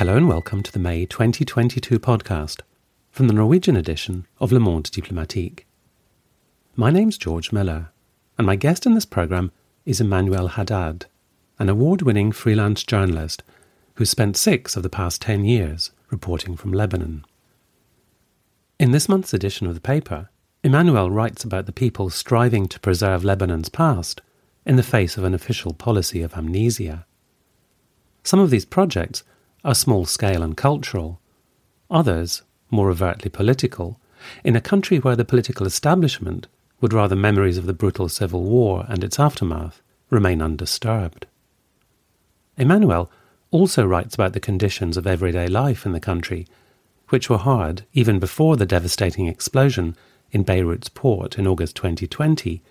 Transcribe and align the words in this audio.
Hello 0.00 0.16
and 0.16 0.26
welcome 0.26 0.62
to 0.62 0.72
the 0.72 0.78
May 0.78 1.04
2022 1.04 1.98
podcast 1.98 2.62
from 3.10 3.26
the 3.28 3.34
Norwegian 3.34 3.76
edition 3.76 4.26
of 4.38 4.50
Le 4.50 4.58
Monde 4.58 4.90
Diplomatique. 4.90 5.66
My 6.74 6.90
name's 6.90 7.18
George 7.18 7.52
Miller, 7.52 7.90
and 8.38 8.46
my 8.46 8.56
guest 8.56 8.86
in 8.86 8.94
this 8.94 9.04
programme 9.04 9.52
is 9.84 10.00
Emmanuel 10.00 10.48
Haddad, 10.48 11.04
an 11.58 11.68
award 11.68 12.00
winning 12.00 12.32
freelance 12.32 12.82
journalist 12.82 13.42
who 13.96 14.06
spent 14.06 14.38
six 14.38 14.74
of 14.74 14.82
the 14.82 14.88
past 14.88 15.20
ten 15.20 15.44
years 15.44 15.90
reporting 16.08 16.56
from 16.56 16.72
Lebanon. 16.72 17.26
In 18.78 18.92
this 18.92 19.06
month's 19.06 19.34
edition 19.34 19.66
of 19.66 19.74
the 19.74 19.82
paper, 19.82 20.30
Emmanuel 20.64 21.10
writes 21.10 21.44
about 21.44 21.66
the 21.66 21.72
people 21.72 22.08
striving 22.08 22.68
to 22.68 22.80
preserve 22.80 23.22
Lebanon's 23.22 23.68
past 23.68 24.22
in 24.64 24.76
the 24.76 24.82
face 24.82 25.18
of 25.18 25.24
an 25.24 25.34
official 25.34 25.74
policy 25.74 26.22
of 26.22 26.32
amnesia. 26.38 27.04
Some 28.24 28.40
of 28.40 28.48
these 28.48 28.64
projects 28.64 29.24
are 29.64 29.74
small 29.74 30.04
scale 30.04 30.42
and 30.42 30.56
cultural, 30.56 31.20
others 31.90 32.42
more 32.70 32.90
overtly 32.90 33.30
political, 33.30 34.00
in 34.44 34.56
a 34.56 34.60
country 34.60 34.98
where 34.98 35.16
the 35.16 35.24
political 35.24 35.66
establishment 35.66 36.46
would 36.80 36.92
rather 36.92 37.16
memories 37.16 37.58
of 37.58 37.66
the 37.66 37.74
brutal 37.74 38.08
civil 38.08 38.42
war 38.42 38.86
and 38.88 39.04
its 39.04 39.18
aftermath 39.18 39.82
remain 40.08 40.40
undisturbed. 40.40 41.26
Emmanuel 42.56 43.10
also 43.50 43.84
writes 43.84 44.14
about 44.14 44.32
the 44.32 44.40
conditions 44.40 44.96
of 44.96 45.06
everyday 45.06 45.46
life 45.46 45.84
in 45.84 45.92
the 45.92 46.00
country, 46.00 46.46
which 47.08 47.28
were 47.28 47.38
hard 47.38 47.84
even 47.92 48.18
before 48.18 48.56
the 48.56 48.66
devastating 48.66 49.26
explosion 49.26 49.96
in 50.30 50.42
Beirut's 50.42 50.88
port 50.88 51.38
in 51.38 51.46
August 51.46 51.74
2020 51.76 52.62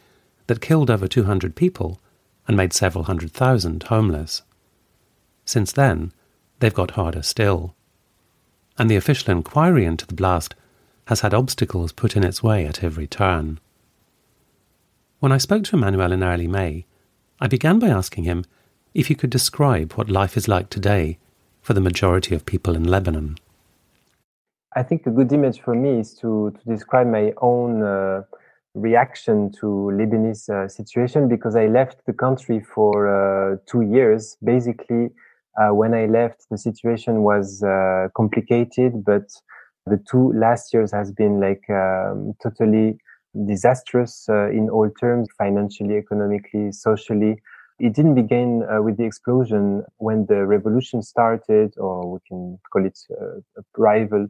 that 0.47 0.61
killed 0.61 0.89
over 0.89 1.07
200 1.07 1.55
people 1.55 1.99
and 2.47 2.55
made 2.55 2.73
several 2.73 3.03
hundred 3.03 3.31
thousand 3.31 3.83
homeless. 3.83 4.41
Since 5.45 5.73
then, 5.73 6.13
they've 6.59 6.73
got 6.73 6.91
harder 6.91 7.21
still. 7.21 7.75
And 8.77 8.89
the 8.89 8.95
official 8.95 9.31
inquiry 9.31 9.85
into 9.85 10.05
the 10.05 10.13
blast 10.13 10.55
has 11.07 11.21
had 11.21 11.33
obstacles 11.33 11.91
put 11.91 12.15
in 12.15 12.23
its 12.23 12.43
way 12.43 12.65
at 12.65 12.83
every 12.83 13.07
turn. 13.07 13.59
When 15.19 15.31
I 15.31 15.37
spoke 15.37 15.63
to 15.65 15.75
Emmanuel 15.75 16.11
in 16.11 16.23
early 16.23 16.47
May, 16.47 16.85
I 17.41 17.47
began 17.47 17.79
by 17.79 17.89
asking 17.89 18.23
him 18.23 18.45
if 18.93 19.07
he 19.07 19.15
could 19.15 19.29
describe 19.29 19.93
what 19.93 20.09
life 20.09 20.37
is 20.37 20.47
like 20.47 20.69
today 20.69 21.17
for 21.61 21.73
the 21.73 21.81
majority 21.81 22.35
of 22.35 22.45
people 22.45 22.75
in 22.75 22.83
Lebanon. 22.83 23.37
I 24.75 24.83
think 24.83 25.05
a 25.07 25.11
good 25.11 25.33
image 25.33 25.61
for 25.61 25.73
me 25.73 25.99
is 25.99 26.13
to, 26.15 26.51
to 26.51 26.71
describe 26.71 27.07
my 27.07 27.33
own 27.41 27.83
uh, 27.83 28.23
reaction 28.75 29.51
to 29.59 29.65
Lebanese 29.65 30.49
uh, 30.49 30.67
situation 30.67 31.27
because 31.27 31.55
I 31.55 31.67
left 31.67 32.05
the 32.05 32.13
country 32.13 32.59
for 32.59 33.07
uh, 33.07 33.57
two 33.65 33.81
years, 33.81 34.37
basically 34.43 35.09
uh, 35.57 35.73
when 35.73 35.93
I 35.93 36.05
left, 36.05 36.45
the 36.49 36.57
situation 36.57 37.23
was 37.23 37.63
uh, 37.63 38.07
complicated, 38.15 39.03
but 39.03 39.27
the 39.85 40.01
two 40.09 40.31
last 40.33 40.73
years 40.73 40.91
has 40.91 41.11
been 41.11 41.39
like 41.39 41.63
um, 41.69 42.33
totally 42.41 42.97
disastrous 43.47 44.25
uh, 44.29 44.49
in 44.49 44.69
all 44.69 44.89
terms, 44.99 45.27
financially, 45.37 45.95
economically, 45.97 46.71
socially. 46.71 47.41
It 47.79 47.93
didn't 47.93 48.15
begin 48.15 48.63
uh, 48.63 48.81
with 48.81 48.97
the 48.97 49.05
explosion 49.05 49.83
when 49.97 50.25
the 50.27 50.45
revolution 50.45 51.01
started, 51.01 51.73
or 51.77 52.13
we 52.13 52.19
can 52.27 52.59
call 52.71 52.85
it 52.85 52.99
a 53.09 53.61
rival 53.77 54.27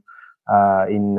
uh, 0.52 0.86
in 0.88 1.18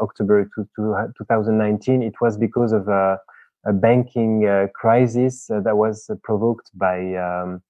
October 0.00 0.48
to, 0.54 0.68
to 0.76 1.12
2019. 1.18 2.02
It 2.02 2.14
was 2.20 2.36
because 2.36 2.72
of 2.72 2.88
a, 2.88 3.18
a 3.66 3.72
banking 3.72 4.68
crisis 4.74 5.46
that 5.48 5.76
was 5.76 6.10
provoked 6.24 6.70
by 6.74 7.14
um, 7.14 7.62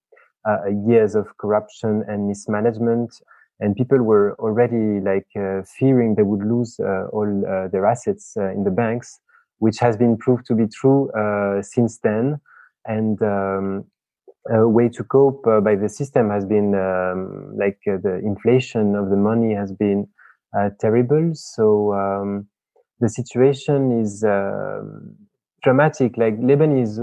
uh, 0.49 0.69
years 0.87 1.15
of 1.15 1.27
corruption 1.39 2.05
and 2.09 2.29
mismanagement. 2.29 3.13
And 3.61 3.77
people 3.77 3.99
were 4.03 4.35
already 4.39 5.01
like 5.01 5.27
uh, 5.37 5.63
fearing 5.79 6.15
they 6.15 6.23
would 6.23 6.45
lose 6.45 6.81
uh, 6.81 7.07
all 7.13 7.45
uh, 7.47 7.69
their 7.69 7.85
assets 7.85 8.35
uh, 8.37 8.51
in 8.51 8.65
the 8.65 8.71
banks 8.71 9.21
which 9.59 9.79
has 9.79 9.95
been 9.97 10.17
proved 10.17 10.47
to 10.47 10.55
be 10.55 10.67
true 10.67 11.11
uh, 11.11 11.61
since 11.61 11.99
then. 11.99 12.41
And 12.87 13.21
um, 13.23 13.85
a 14.51 14.67
way 14.67 14.89
to 14.89 15.05
cope 15.05 15.45
by 15.45 15.77
the 15.77 15.89
system 15.89 16.31
has 16.31 16.47
been 16.47 16.75
um, 16.75 17.55
like 17.59 17.79
the 17.85 18.21
inflation 18.25 18.95
of 18.95 19.11
the 19.11 19.17
money 19.17 19.53
has 19.53 19.71
been 19.73 20.09
terrible. 20.81 21.33
So 21.35 21.93
um, 21.93 22.49
the 23.01 23.11
situation 23.11 24.01
is 24.01 24.25
um, 24.25 25.15
dramatic. 25.63 26.17
Like 26.17 26.41
lebanese 26.41 26.97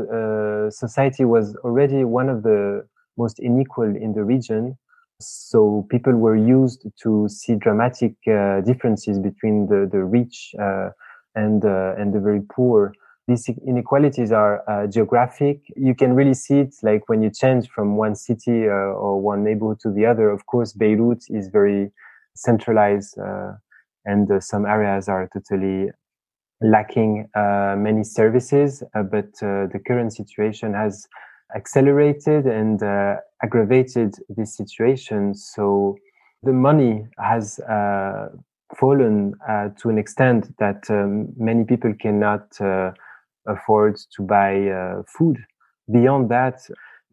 society 0.74 1.26
was 1.26 1.56
already 1.58 2.04
one 2.04 2.30
of 2.30 2.42
the 2.42 2.88
most 3.18 3.40
unequal 3.40 3.96
in 3.96 4.14
the 4.14 4.24
region. 4.24 4.78
So 5.20 5.88
people 5.90 6.16
were 6.16 6.36
used 6.36 6.86
to 7.04 7.28
see 7.28 7.56
dramatic 7.56 8.14
uh, 8.28 8.62
differences 8.62 9.18
between 9.20 9.68
the, 9.68 9.90
the 9.92 10.04
rich 10.04 10.54
uh, 10.62 10.90
and, 11.34 11.66
uh, 11.66 11.96
and 11.98 12.14
the 12.14 12.20
very 12.20 12.42
poor. 12.42 12.94
These 13.28 13.50
inequalities 13.66 14.32
are 14.32 14.64
uh, 14.70 14.88
geographic. 14.88 15.62
You 15.76 15.96
can 15.96 16.14
really 16.14 16.36
see 16.36 16.60
it 16.60 16.76
like 16.84 17.10
when 17.10 17.22
you 17.22 17.30
change 17.30 17.68
from 17.70 17.98
one 17.98 18.16
city 18.16 18.68
uh, 18.68 18.94
or 19.04 19.20
one 19.20 19.44
neighborhood 19.44 19.80
to 19.82 19.92
the 19.92 20.06
other. 20.06 20.30
Of 20.30 20.46
course, 20.46 20.72
Beirut 20.74 21.24
is 21.30 21.50
very 21.50 21.92
centralized 22.36 23.18
uh, 23.20 23.54
and 24.06 24.42
some 24.42 24.66
areas 24.66 25.10
are 25.10 25.28
totally 25.34 25.90
lacking 26.62 27.28
many 27.36 28.04
services. 28.04 28.84
but 28.94 29.34
the 29.42 29.80
current 29.86 30.14
situation 30.14 30.74
has 30.74 31.08
accelerated 31.56 32.46
and 32.46 32.82
uh, 32.84 33.16
aggravated 33.44 34.16
this 34.30 34.56
situation. 34.56 35.34
So 35.34 35.98
the 36.44 36.54
money 36.54 37.08
has 37.18 37.60
uh, 37.60 38.30
fallen 38.78 39.34
uh, 39.48 39.70
to 39.80 39.90
an 39.90 39.98
extent 39.98 40.56
that 40.60 40.84
um, 40.90 41.30
many 41.38 41.64
people 41.64 41.94
cannot 42.00 42.60
uh, 42.60 42.92
afford 43.48 43.98
to 44.16 44.22
buy 44.24 44.68
uh, 44.68 45.04
food. 45.08 45.38
Beyond 45.92 46.30
that, 46.30 46.60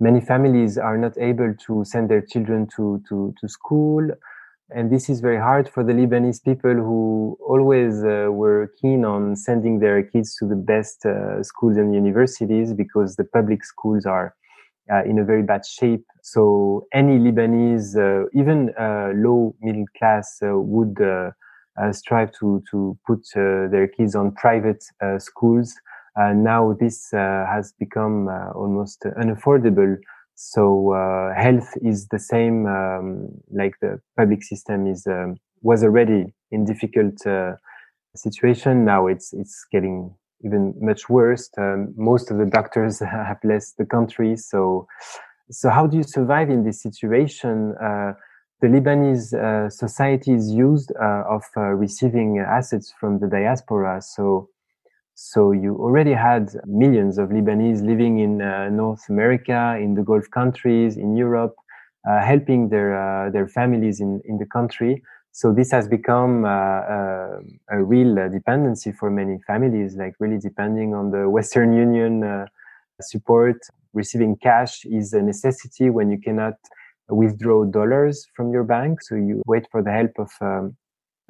many 0.00 0.21
families 0.21 0.78
are 0.78 0.99
not 0.99 1.17
able 1.19 1.55
to 1.67 1.84
send 1.84 2.11
their 2.11 2.23
children 2.23 2.67
to, 2.77 3.00
to, 3.09 3.34
to 3.41 3.49
school 3.49 4.11
and 4.71 4.91
this 4.91 5.09
is 5.09 5.21
very 5.21 5.39
hard 5.39 5.69
for 5.69 5.85
the 5.85 5.93
Lebanese 5.93 6.43
people 6.43 6.73
who 6.73 7.37
always 7.47 8.03
uh, 8.03 8.29
were 8.31 8.73
keen 8.81 9.05
on 9.05 9.37
sending 9.37 9.79
their 9.79 10.03
kids 10.03 10.37
to 10.37 10.47
the 10.47 10.57
best 10.57 11.05
uh, 11.05 11.43
schools 11.43 11.77
and 11.77 11.95
universities 11.95 12.73
because 12.73 13.17
the 13.17 13.25
public 13.25 13.65
schools 13.65 14.07
are 14.07 14.35
uh, 14.93 15.03
in 15.05 15.19
a 15.19 15.25
very 15.25 15.43
bad 15.43 15.65
shape. 15.67 16.05
So 16.23 16.87
any 16.93 17.19
Lebanese, 17.19 17.97
uh, 17.97 18.27
even 18.35 18.71
uh, 18.79 19.13
low 19.15 19.55
middle 19.61 19.87
class, 19.99 20.39
uh, 20.43 20.59
would 20.59 20.99
strive 21.93 22.31
to 22.39 22.63
to 22.71 22.97
put 23.07 23.21
their 23.35 23.89
kids 23.89 24.15
on 24.15 24.33
private 24.33 24.85
schools. 25.19 25.75
now 26.17 26.77
this 26.79 27.09
has 27.13 27.73
become 27.81 28.29
almost 28.55 29.03
unaffordable 29.19 29.97
so 30.34 30.93
uh, 30.93 31.34
health 31.34 31.75
is 31.83 32.09
the 32.09 32.19
same, 32.19 32.67
um, 32.67 33.28
like 33.53 33.75
the 33.81 34.00
public 34.17 34.43
system 34.43 34.87
is 34.87 35.06
um, 35.06 35.37
was 35.62 35.84
already 35.84 36.34
in 36.50 36.65
difficult 36.65 37.25
uh, 37.27 37.53
situation. 38.17 38.84
Now 38.84 39.06
it's 39.06 39.33
it's 39.33 39.65
getting 39.71 40.15
even 40.44 40.75
much 40.81 41.09
worse. 41.09 41.50
Um, 41.56 41.94
most 41.97 42.31
of 42.31 42.39
the 42.39 42.47
doctors 42.47 42.99
have 43.00 43.39
left 43.44 43.75
the 43.78 43.87
country. 43.87 44.37
So 44.37 44.87
so 45.50 45.71
how 45.71 45.87
do 45.87 45.97
you 45.97 46.03
survive 46.03 46.50
in 46.50 46.65
this 46.65 46.83
situation? 46.83 47.75
Uh, 47.81 48.15
the 48.61 48.69
Lebanese 48.69 49.34
uh, 49.34 49.69
society 49.69 50.33
is 50.33 50.50
used 50.50 50.91
uh, 51.00 51.25
of 51.28 51.44
uh, 51.56 51.61
receiving 51.61 52.39
assets 52.39 52.93
from 52.99 53.19
the 53.19 53.27
diaspora. 53.27 54.00
So 54.00 54.49
so 55.15 55.53
you 55.53 55.77
already 55.77 56.13
had 56.13 56.50
millions 56.67 57.19
of 57.19 57.29
Lebanese 57.29 57.87
living 57.87 58.19
in 58.19 58.43
uh, 58.43 58.69
North 58.69 59.09
America, 59.09 59.79
in 59.81 59.94
the 59.94 60.03
Gulf 60.03 60.29
countries, 60.31 60.97
in 60.97 61.17
Europe, 61.17 61.55
uh, 62.09 62.21
helping 62.21 62.69
their 62.69 62.91
uh, 62.99 63.31
their 63.31 63.47
families 63.47 64.00
in 64.00 64.21
in 64.25 64.38
the 64.38 64.47
country. 64.47 65.03
So 65.31 65.53
this 65.53 65.71
has 65.73 65.88
become 65.88 66.44
uh, 66.44 66.49
uh, 66.49 67.38
a 67.71 67.83
real 67.83 68.15
dependency 68.31 68.93
for 68.93 69.11
many 69.11 69.38
families, 69.47 69.97
like 69.97 70.15
really 70.21 70.38
depending 70.38 70.94
on 70.94 71.11
the 71.11 71.29
Western 71.29 71.73
Union 71.87 72.25
uh, 72.25 72.47
support. 73.00 73.56
Receiving 73.93 74.37
cash 74.37 74.85
is 74.85 75.12
a 75.12 75.23
necessity 75.23 75.91
when 75.91 76.11
you 76.11 76.19
cannot 76.21 76.55
withdraw 77.09 77.65
dollars 77.65 78.27
from 78.35 78.53
your 78.53 78.65
bank. 78.65 79.03
So 79.03 79.15
you 79.15 79.43
wait 79.47 79.67
for 79.71 79.83
the 79.83 79.93
help 79.93 80.12
of 80.19 80.31
um, 80.41 80.77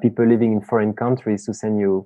people 0.00 0.26
living 0.26 0.52
in 0.52 0.60
foreign 0.62 0.94
countries 0.94 1.44
to 1.46 1.54
send 1.54 1.78
you 1.78 2.04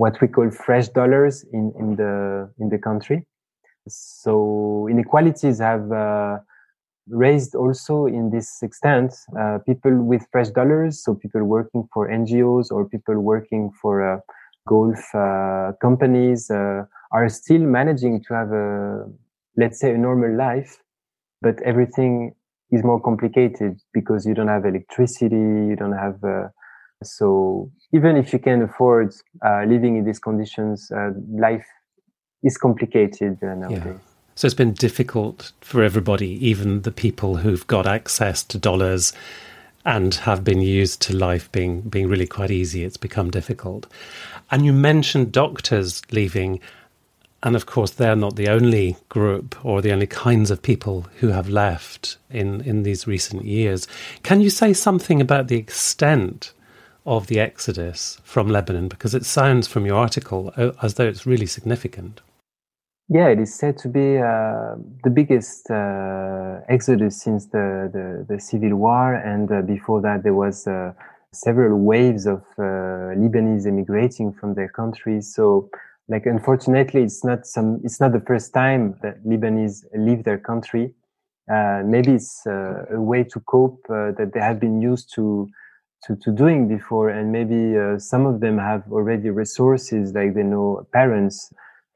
what 0.00 0.18
we 0.22 0.28
call 0.28 0.50
fresh 0.50 0.88
dollars 0.88 1.44
in, 1.52 1.72
in 1.78 1.96
the 1.96 2.14
in 2.58 2.70
the 2.70 2.78
country. 2.78 3.18
So 3.86 4.88
inequalities 4.90 5.58
have 5.58 5.92
uh, 5.92 6.38
raised 7.24 7.54
also 7.54 8.06
in 8.06 8.30
this 8.30 8.48
extent. 8.62 9.12
Uh, 9.38 9.58
people 9.70 9.94
with 10.10 10.22
fresh 10.32 10.48
dollars, 10.60 11.04
so 11.04 11.14
people 11.14 11.44
working 11.44 11.82
for 11.92 12.08
NGOs 12.08 12.70
or 12.70 12.88
people 12.88 13.20
working 13.20 13.70
for 13.82 13.94
uh, 14.10 14.20
Gulf 14.66 15.02
uh, 15.14 15.72
companies, 15.82 16.50
uh, 16.50 16.84
are 17.12 17.28
still 17.28 17.64
managing 17.78 18.22
to 18.24 18.30
have 18.40 18.50
a 18.52 19.04
let's 19.62 19.78
say 19.80 19.90
a 19.94 19.98
normal 19.98 20.32
life, 20.34 20.72
but 21.42 21.56
everything 21.62 22.34
is 22.70 22.82
more 22.82 23.00
complicated 23.08 23.72
because 23.92 24.24
you 24.24 24.32
don't 24.32 24.48
have 24.56 24.64
electricity, 24.64 25.46
you 25.70 25.76
don't 25.76 25.98
have. 26.06 26.16
So 27.02 27.70
even 27.92 28.16
if 28.16 28.32
you 28.32 28.38
can 28.38 28.62
afford 28.62 29.14
uh, 29.44 29.64
living 29.64 29.96
in 29.96 30.04
these 30.04 30.18
conditions, 30.18 30.90
uh, 30.90 31.10
life 31.30 31.66
is 32.42 32.56
complicated 32.56 33.38
uh, 33.42 33.54
nowadays. 33.54 33.82
Yeah. 33.86 33.92
So 34.34 34.46
it's 34.46 34.54
been 34.54 34.72
difficult 34.72 35.52
for 35.60 35.82
everybody, 35.82 36.46
even 36.46 36.82
the 36.82 36.92
people 36.92 37.36
who've 37.36 37.66
got 37.66 37.86
access 37.86 38.42
to 38.44 38.58
dollars 38.58 39.12
and 39.84 40.14
have 40.14 40.44
been 40.44 40.60
used 40.60 41.00
to 41.02 41.16
life 41.16 41.50
being 41.52 41.80
being 41.82 42.08
really 42.08 42.26
quite 42.26 42.50
easy. 42.50 42.84
It's 42.84 42.96
become 42.96 43.30
difficult. 43.30 43.86
And 44.50 44.64
you 44.64 44.72
mentioned 44.72 45.32
doctors 45.32 46.02
leaving. 46.10 46.60
And 47.42 47.56
of 47.56 47.64
course, 47.64 47.92
they're 47.92 48.16
not 48.16 48.36
the 48.36 48.48
only 48.48 48.98
group 49.08 49.56
or 49.64 49.80
the 49.80 49.92
only 49.92 50.06
kinds 50.06 50.50
of 50.50 50.60
people 50.60 51.06
who 51.20 51.28
have 51.28 51.48
left 51.48 52.18
in, 52.28 52.60
in 52.60 52.82
these 52.82 53.06
recent 53.06 53.46
years. 53.46 53.88
Can 54.22 54.42
you 54.42 54.50
say 54.50 54.74
something 54.74 55.22
about 55.22 55.48
the 55.48 55.56
extent 55.56 56.52
of 57.04 57.26
the 57.26 57.40
exodus 57.40 58.20
from 58.24 58.48
Lebanon? 58.48 58.88
Because 58.88 59.14
it 59.14 59.24
sounds 59.24 59.66
from 59.68 59.86
your 59.86 59.96
article 59.96 60.52
uh, 60.56 60.72
as 60.82 60.94
though 60.94 61.06
it's 61.06 61.26
really 61.26 61.46
significant. 61.46 62.20
Yeah, 63.08 63.28
it 63.28 63.40
is 63.40 63.52
said 63.52 63.76
to 63.78 63.88
be 63.88 64.18
uh, 64.18 64.76
the 65.02 65.10
biggest 65.10 65.68
uh, 65.68 66.60
exodus 66.68 67.20
since 67.20 67.46
the, 67.46 67.90
the, 67.92 68.34
the, 68.34 68.40
civil 68.40 68.76
war. 68.76 69.14
And 69.14 69.50
uh, 69.50 69.62
before 69.62 70.00
that, 70.02 70.22
there 70.22 70.34
was 70.34 70.68
uh, 70.68 70.92
several 71.32 71.76
waves 71.76 72.26
of 72.26 72.44
uh, 72.56 73.18
Lebanese 73.18 73.66
emigrating 73.66 74.32
from 74.32 74.54
their 74.54 74.68
countries. 74.68 75.34
So 75.34 75.70
like 76.10 76.26
unfortunately 76.26 77.02
it's 77.02 77.24
not 77.24 77.46
some 77.46 77.80
it's 77.84 78.00
not 78.00 78.12
the 78.12 78.20
first 78.20 78.52
time 78.52 78.98
that 79.00 79.24
lebanese 79.24 79.84
leave 79.94 80.24
their 80.24 80.38
country 80.38 80.92
maybe 81.84 82.12
it's 82.14 82.44
a 82.46 83.00
way 83.00 83.22
to 83.22 83.40
cope 83.40 83.80
that 83.88 84.30
they 84.34 84.40
have 84.40 84.58
been 84.60 84.80
used 84.82 85.12
to 85.14 85.48
to, 86.04 86.16
to 86.16 86.30
doing 86.32 86.68
before 86.68 87.10
and 87.10 87.30
maybe 87.32 87.76
uh, 87.76 87.98
some 87.98 88.26
of 88.26 88.40
them 88.40 88.58
have 88.58 88.82
already 88.90 89.30
resources 89.30 90.12
like 90.14 90.34
they 90.34 90.42
know 90.42 90.86
parents 90.92 91.52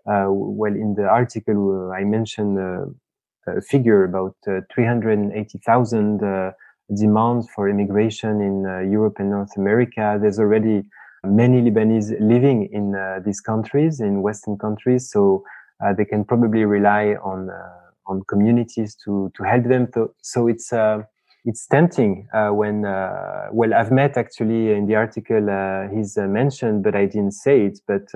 uh, 0.07 0.27
well 0.29 0.75
in 0.75 0.95
the 0.95 1.07
article 1.07 1.91
uh, 1.91 1.95
i 1.95 2.05
mentioned 2.05 2.59
a 2.59 3.61
figure 3.61 4.05
about 4.05 4.35
380000 4.75 6.55
demands 6.95 7.49
for 7.55 7.69
immigration 7.69 8.41
in 8.41 8.91
europe 8.91 9.17
and 9.19 9.31
north 9.31 9.57
america 9.57 10.19
there's 10.21 10.39
already 10.39 10.83
many 11.25 11.63
Lebanese 11.63 12.15
living 12.21 12.69
in 12.73 12.95
uh, 12.95 13.21
these 13.25 13.41
countries, 13.41 14.01
in 14.01 14.23
Western 14.23 14.59
countries, 14.59 15.11
so 15.11 15.45
uh, 15.85 15.93
they 15.93 16.05
can 16.05 16.25
probably 16.25 16.65
rely 16.65 17.17
on 17.23 17.51
uh, 17.51 17.71
on 18.07 18.23
communities 18.29 18.97
to 19.05 19.31
to 19.37 19.43
help 19.45 19.65
them. 19.65 19.91
To, 19.93 20.13
so 20.23 20.49
it's 20.49 20.73
uh, 20.73 21.03
it's 21.45 21.67
tempting 21.67 22.27
uh, 22.33 22.49
when 22.49 22.85
uh, 22.85 23.49
well 23.53 23.75
I've 23.75 23.93
met 23.93 24.17
actually 24.17 24.73
in 24.73 24.87
the 24.87 24.95
article 24.95 25.89
he's 25.95 26.17
mentioned, 26.17 26.83
but 26.83 26.95
I 26.95 27.07
didn't 27.07 27.33
say 27.33 27.67
it. 27.67 27.81
But 27.87 28.07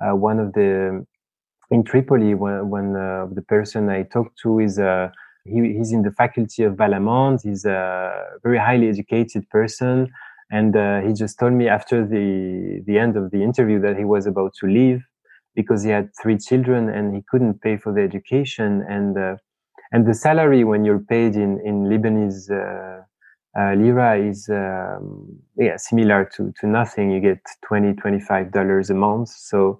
one 0.00 0.38
of 0.38 0.52
the 0.52 1.04
in 1.70 1.82
Tripoli, 1.82 2.34
one 2.34 2.96
of 2.96 3.34
the 3.34 3.42
person 3.42 3.88
I 3.88 4.02
talked 4.02 4.38
to 4.42 4.60
is 4.60 4.78
he, 5.44 5.74
he's 5.76 5.92
in 5.92 6.02
the 6.02 6.12
faculty 6.12 6.62
of 6.62 6.74
Balamand. 6.74 7.42
He's 7.42 7.64
a 7.64 8.12
very 8.42 8.58
highly 8.58 8.88
educated 8.88 9.48
person. 9.50 10.10
And 10.50 10.76
uh, 10.76 11.00
he 11.00 11.12
just 11.14 11.38
told 11.38 11.54
me 11.54 11.68
after 11.68 12.06
the 12.06 12.82
the 12.86 12.98
end 12.98 13.16
of 13.16 13.30
the 13.30 13.42
interview 13.42 13.80
that 13.80 13.96
he 13.96 14.04
was 14.04 14.26
about 14.26 14.52
to 14.60 14.66
leave 14.66 15.02
because 15.54 15.82
he 15.82 15.90
had 15.90 16.10
three 16.20 16.38
children 16.38 16.88
and 16.88 17.14
he 17.14 17.22
couldn't 17.28 17.60
pay 17.60 17.76
for 17.76 17.92
the 17.92 18.02
education 18.02 18.84
and 18.88 19.16
uh, 19.16 19.36
and 19.94 20.06
the 20.06 20.14
salary 20.14 20.64
when 20.64 20.84
you're 20.84 21.04
paid 21.14 21.36
in 21.36 21.60
in 21.64 21.84
Lebanese 21.90 22.50
uh, 22.50 23.02
uh 23.58 23.74
lira 23.74 24.18
is 24.18 24.48
um, 24.48 25.38
yeah 25.56 25.76
similar 25.76 26.28
to 26.34 26.52
to 26.60 26.66
nothing. 26.66 27.12
You 27.12 27.20
get 27.20 27.40
20 27.66 27.94
25 27.94 28.50
dollars 28.50 28.90
a 28.90 28.94
month. 28.94 29.28
So 29.28 29.78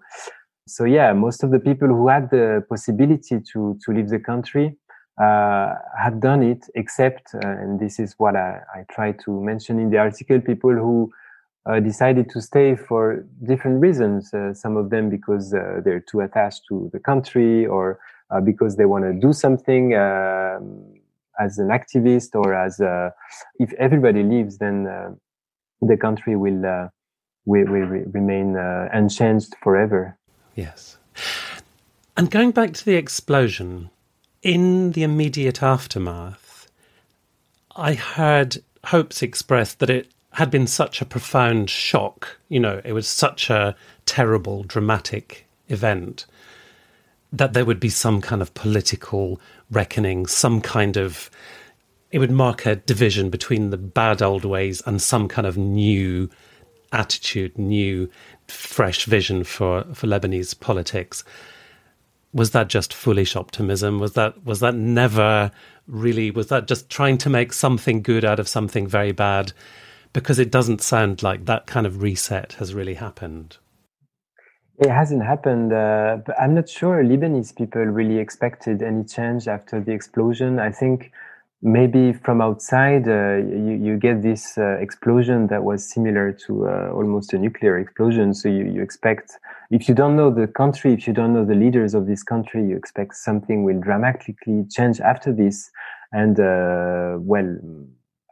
so 0.66 0.84
yeah, 0.84 1.12
most 1.12 1.42
of 1.44 1.50
the 1.50 1.58
people 1.58 1.88
who 1.88 2.08
had 2.08 2.30
the 2.30 2.64
possibility 2.68 3.40
to 3.52 3.76
to 3.82 3.92
leave 3.92 4.08
the 4.08 4.20
country 4.20 4.78
uh, 5.20 5.74
have 5.96 6.20
done 6.20 6.42
it, 6.42 6.66
except, 6.74 7.34
uh, 7.34 7.38
and 7.46 7.78
this 7.78 7.98
is 8.00 8.14
what 8.18 8.34
I, 8.34 8.60
I, 8.74 8.84
try 8.90 9.12
to 9.24 9.30
mention 9.44 9.78
in 9.78 9.90
the 9.90 9.98
article, 9.98 10.40
people 10.40 10.72
who 10.72 11.12
uh, 11.66 11.78
decided 11.78 12.28
to 12.30 12.40
stay 12.40 12.74
for 12.74 13.24
different 13.46 13.80
reasons. 13.80 14.34
Uh, 14.34 14.52
some 14.54 14.76
of 14.76 14.90
them 14.90 15.10
because 15.10 15.54
uh, 15.54 15.80
they're 15.84 16.04
too 16.10 16.20
attached 16.20 16.62
to 16.68 16.90
the 16.92 16.98
country, 16.98 17.64
or 17.64 18.00
uh, 18.30 18.40
because 18.40 18.76
they 18.76 18.84
want 18.84 19.04
to 19.04 19.12
do 19.12 19.32
something 19.32 19.94
um, 19.94 20.84
as 21.40 21.58
an 21.58 21.68
activist, 21.68 22.34
or 22.34 22.54
as 22.54 22.80
if 23.58 23.72
everybody 23.74 24.22
leaves, 24.22 24.58
then 24.58 24.84
the 25.80 25.96
country 25.96 26.36
will 26.36 26.90
will, 27.46 27.66
will 27.66 27.86
re- 27.86 28.04
remain 28.12 28.56
unchanged 28.56 29.54
forever. 29.62 30.16
Yes. 30.54 30.96
And 32.16 32.30
going 32.30 32.52
back 32.52 32.72
to 32.74 32.84
the 32.84 32.94
explosion, 32.94 33.90
in 34.42 34.92
the 34.92 35.02
immediate 35.02 35.62
aftermath, 35.62 36.70
I 37.74 37.94
heard 37.94 38.62
hopes 38.84 39.22
expressed 39.22 39.80
that 39.80 39.90
it 39.90 40.12
had 40.34 40.50
been 40.50 40.66
such 40.66 41.00
a 41.00 41.04
profound 41.04 41.70
shock. 41.70 42.38
You 42.48 42.60
know, 42.60 42.80
it 42.84 42.92
was 42.92 43.08
such 43.08 43.50
a 43.50 43.74
terrible, 44.06 44.62
dramatic 44.62 45.46
event 45.68 46.26
that 47.36 47.52
there 47.52 47.64
would 47.64 47.80
be 47.80 47.88
some 47.88 48.20
kind 48.20 48.42
of 48.42 48.52
political 48.54 49.40
reckoning, 49.70 50.26
some 50.26 50.60
kind 50.60 50.96
of. 50.96 51.30
It 52.10 52.20
would 52.20 52.30
mark 52.30 52.64
a 52.64 52.76
division 52.76 53.28
between 53.28 53.70
the 53.70 53.76
bad 53.76 54.22
old 54.22 54.44
ways 54.44 54.80
and 54.86 55.02
some 55.02 55.26
kind 55.26 55.48
of 55.48 55.56
new 55.56 56.30
attitude, 56.92 57.58
new, 57.58 58.08
fresh 58.46 59.04
vision 59.04 59.42
for, 59.42 59.82
for 59.94 60.06
Lebanese 60.06 60.58
politics 60.58 61.24
was 62.34 62.50
that 62.50 62.68
just 62.68 62.92
foolish 62.92 63.36
optimism? 63.36 64.00
Was 64.00 64.14
that 64.14 64.44
was 64.44 64.60
that 64.60 64.74
never 64.74 65.52
really? 65.86 66.30
Was 66.32 66.48
that 66.48 66.66
just 66.66 66.90
trying 66.90 67.16
to 67.18 67.30
make 67.30 67.52
something 67.52 68.02
good 68.02 68.24
out 68.24 68.40
of 68.40 68.48
something 68.48 68.86
very 68.86 69.12
bad? 69.12 69.52
Because 70.12 70.38
it 70.38 70.50
doesn't 70.50 70.82
sound 70.82 71.22
like 71.22 71.46
that 71.46 71.66
kind 71.66 71.86
of 71.86 72.02
reset 72.02 72.54
has 72.54 72.74
really 72.74 72.94
happened. 72.94 73.56
It 74.78 74.90
hasn't 74.90 75.22
happened, 75.22 75.72
uh, 75.72 76.18
but 76.26 76.34
I'm 76.40 76.54
not 76.54 76.68
sure 76.68 77.02
Lebanese 77.04 77.54
people 77.56 77.82
really 77.82 78.18
expected 78.18 78.82
any 78.82 79.04
change 79.04 79.46
after 79.46 79.80
the 79.80 79.92
explosion. 79.92 80.58
I 80.58 80.72
think 80.72 81.12
maybe 81.64 82.12
from 82.12 82.42
outside 82.42 83.08
uh, 83.08 83.36
you, 83.36 83.78
you 83.82 83.96
get 83.96 84.20
this 84.20 84.58
uh, 84.58 84.76
explosion 84.80 85.46
that 85.46 85.64
was 85.64 85.88
similar 85.88 86.30
to 86.30 86.68
uh, 86.68 86.90
almost 86.92 87.32
a 87.32 87.38
nuclear 87.38 87.78
explosion 87.78 88.34
so 88.34 88.48
you, 88.48 88.66
you 88.66 88.82
expect 88.82 89.38
if 89.70 89.88
you 89.88 89.94
don't 89.94 90.14
know 90.14 90.30
the 90.30 90.46
country 90.46 90.92
if 90.92 91.06
you 91.06 91.14
don't 91.14 91.32
know 91.32 91.42
the 91.42 91.54
leaders 91.54 91.94
of 91.94 92.06
this 92.06 92.22
country 92.22 92.62
you 92.62 92.76
expect 92.76 93.14
something 93.14 93.64
will 93.64 93.80
dramatically 93.80 94.66
change 94.70 95.00
after 95.00 95.32
this 95.32 95.70
and 96.12 96.38
uh, 96.38 97.16
well 97.20 97.56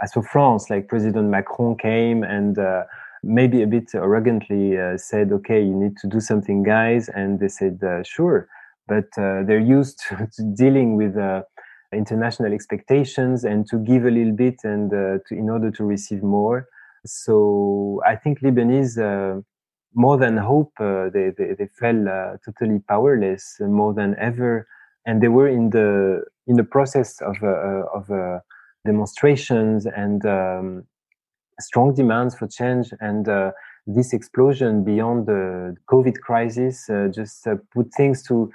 as 0.02 0.12
for 0.12 0.22
france 0.22 0.68
like 0.68 0.87
president 0.88 1.30
macron 1.30 1.75
came 1.75 2.22
and 2.22 2.58
uh, 2.58 2.84
maybe 3.22 3.62
a 3.62 3.66
bit 3.66 3.90
arrogantly 3.94 4.78
uh, 4.78 4.96
said 4.96 5.32
okay 5.32 5.60
you 5.60 5.74
need 5.74 5.96
to 5.96 6.08
do 6.08 6.20
something 6.20 6.62
guys 6.62 7.08
and 7.08 7.40
they 7.40 7.48
said 7.48 7.78
sure 8.04 8.48
but 8.88 9.06
they're 9.16 9.60
used 9.60 10.02
to, 10.08 10.54
dealing 10.56 10.96
with 10.96 11.16
international 11.92 12.52
expectations 12.52 13.44
and 13.44 13.66
to 13.68 13.78
give 13.78 14.04
a 14.04 14.10
little 14.10 14.32
bit 14.32 14.56
and 14.64 14.92
uh, 14.92 15.18
to, 15.26 15.34
in 15.34 15.50
order 15.50 15.70
to 15.70 15.84
receive 15.84 16.22
more. 16.22 16.66
So 17.04 18.00
I 18.06 18.16
think 18.16 18.40
Lebanese, 18.40 18.98
uh, 18.98 19.42
more 19.94 20.16
than 20.16 20.38
hope, 20.38 20.72
uh, 20.80 21.10
they, 21.12 21.32
they, 21.36 21.54
they, 21.58 21.68
felt 21.78 22.06
uh, 22.08 22.36
totally 22.44 22.80
powerless 22.88 23.56
more 23.60 23.92
than 23.92 24.16
ever. 24.18 24.66
And 25.04 25.22
they 25.22 25.28
were 25.28 25.48
in 25.48 25.70
the, 25.70 26.24
in 26.46 26.56
the 26.56 26.64
process 26.64 27.20
of, 27.20 27.36
uh, 27.42 27.46
uh, 27.46 27.84
of 27.94 28.40
demonstrations 28.86 29.86
and 29.86 30.24
um, 30.24 30.84
strong 31.62 31.95
demands 31.95 32.35
for 32.35 32.47
change. 32.47 32.92
And 33.00 33.26
this 33.87 34.12
explosion 34.12 34.85
beyond 34.85 35.26
the 35.26 35.76
COVID 35.90 36.21
crisis 36.21 36.88
just 37.14 37.47
put 37.75 37.92
things 37.95 38.23
to 38.25 38.50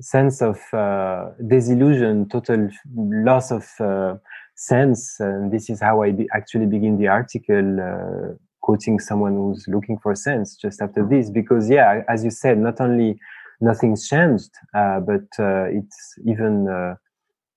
sense 0.00 0.42
of 0.42 0.58
uh, 0.72 1.30
disillusion, 1.46 2.28
total 2.28 2.68
loss 2.94 3.50
of 3.50 3.68
uh, 3.80 4.16
sense. 4.54 5.16
And 5.20 5.52
this 5.52 5.70
is 5.70 5.80
how 5.80 6.02
I 6.02 6.12
be 6.12 6.28
actually 6.34 6.66
begin 6.66 6.98
the 6.98 7.08
article, 7.08 7.80
uh, 7.80 8.34
quoting 8.60 8.98
someone 9.00 9.34
who's 9.34 9.64
looking 9.68 9.98
for 9.98 10.14
sense 10.14 10.56
just 10.56 10.82
after 10.82 11.06
this. 11.06 11.30
Because, 11.30 11.68
yeah, 11.68 12.02
as 12.08 12.24
you 12.24 12.30
said, 12.30 12.58
not 12.58 12.80
only 12.80 13.18
nothing's 13.60 14.08
changed, 14.08 14.50
uh, 14.74 15.00
but 15.00 15.26
uh, 15.38 15.64
it's 15.64 16.18
even 16.26 16.68
uh, 16.68 16.94